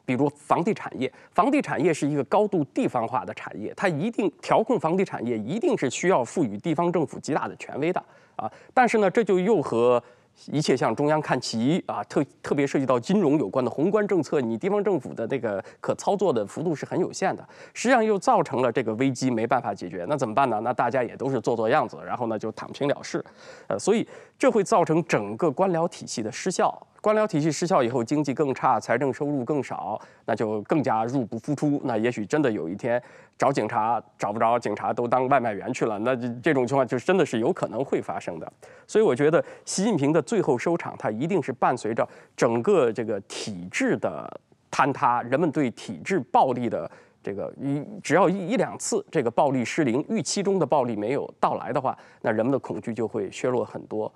[0.05, 8.03] 比如房地产业，房地产业是一个高度地方化的产业，它一定调控房地产业一定是需要赋予地方政府极大的权威的
[8.37, 8.51] 啊。
[8.75, 10.03] 但是呢，这就又和
[10.47, 20.07] 一切向中央看齐啊，特特别涉及到金融有关的宏观政策，你地方政府的那个可操作的幅度是很有限的，实际上又造成了这个危机没办法解决。
[20.09, 20.59] 那怎么办呢？
[20.65, 23.23] 那大家也都是做做样子，然后呢就躺平了事，
[23.69, 26.87] 呃，所以这会造成整个官僚体系的失效。
[27.03, 31.81] 官僚体系失效以后，经济更差，财政收入更少，那就更加入不敷出。
[31.83, 33.03] 那也许真的有一天
[33.37, 38.51] 找警察找不着，警察都当外卖员去了，那这种情况就真的是有可能会发生的。
[38.87, 44.41] 所以我觉得习近平的最后收场，他一定是伴随着整个这个体制的
[44.71, 46.89] 坍塌，人们对体制暴力的
[47.21, 54.13] 这个一只要一一两次这个暴力失灵，预期中的暴力没有到来的话，那人们的恐惧就会削弱很多。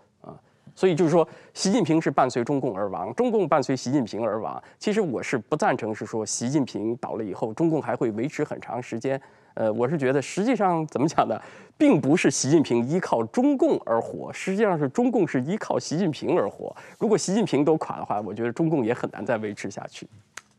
[0.77, 4.62] 所以就是说，习近平是伴随中共而亡，中共伴随习近平而亡。
[4.79, 9.20] 其实我是不赞成是说习近平倒了以后，中共还会维持很长时间。
[9.55, 11.41] 呃，我是觉得实际上怎么讲呢，
[11.79, 16.77] 并不是习近平依靠中共而活，实际上是中共是依靠习近平而活。
[16.99, 20.07] 如果习近平都垮的话，我觉得中共也很难再维持下去。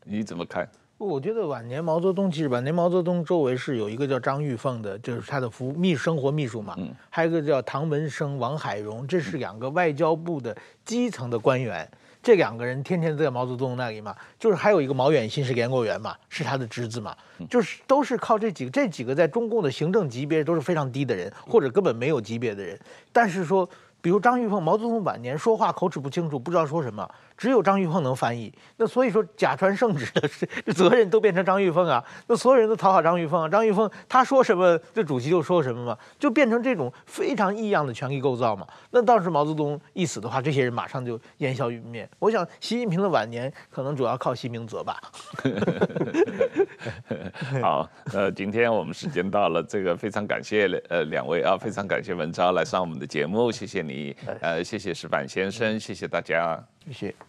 [0.02, 0.68] 你怎么看？
[0.98, 6.76] 我觉得晚年毛泽东其实晚年毛泽东周围是有一个叫张玉凤的，就是他的服秘生活秘书嘛，
[7.08, 11.88] 还有一个叫唐文生、王海荣，这是两个外交部的基层的官员。
[12.20, 17.16] 这两个人天天在毛泽东那里嘛，就是还有一个毛远新是联络员嘛，是他的侄子嘛，
[17.48, 22.76] 就是都是靠这几个，这几个在中共的行政级别都是非常低的人，或者根本没有级别的人。
[23.12, 23.66] 但是说，
[24.00, 27.08] 比如张玉凤，毛泽东晚年说话口齿不清楚，不知道说什么。
[27.38, 38.66] 只有张玉凤能翻译，那所以说假传圣旨的责任 都变成张玉凤啊，那所有人都讨好张玉凤啊，张玉凤他说什么，这主席就说什么嘛，就变成这种非常异样的权力构造嘛。
[38.90, 42.08] 那倒是毛泽东一死的话，这些人马上就烟消云灭。
[42.18, 45.00] 我想习近平的晚年可能主要靠习明泽吧。
[47.62, 57.27] 好，呃，今天我们时间到了，这个非常感谢呃两位啊，非常感谢文昭来上我们的节目，谢谢你，呃，谢谢石板先生，谢谢大家，谢谢。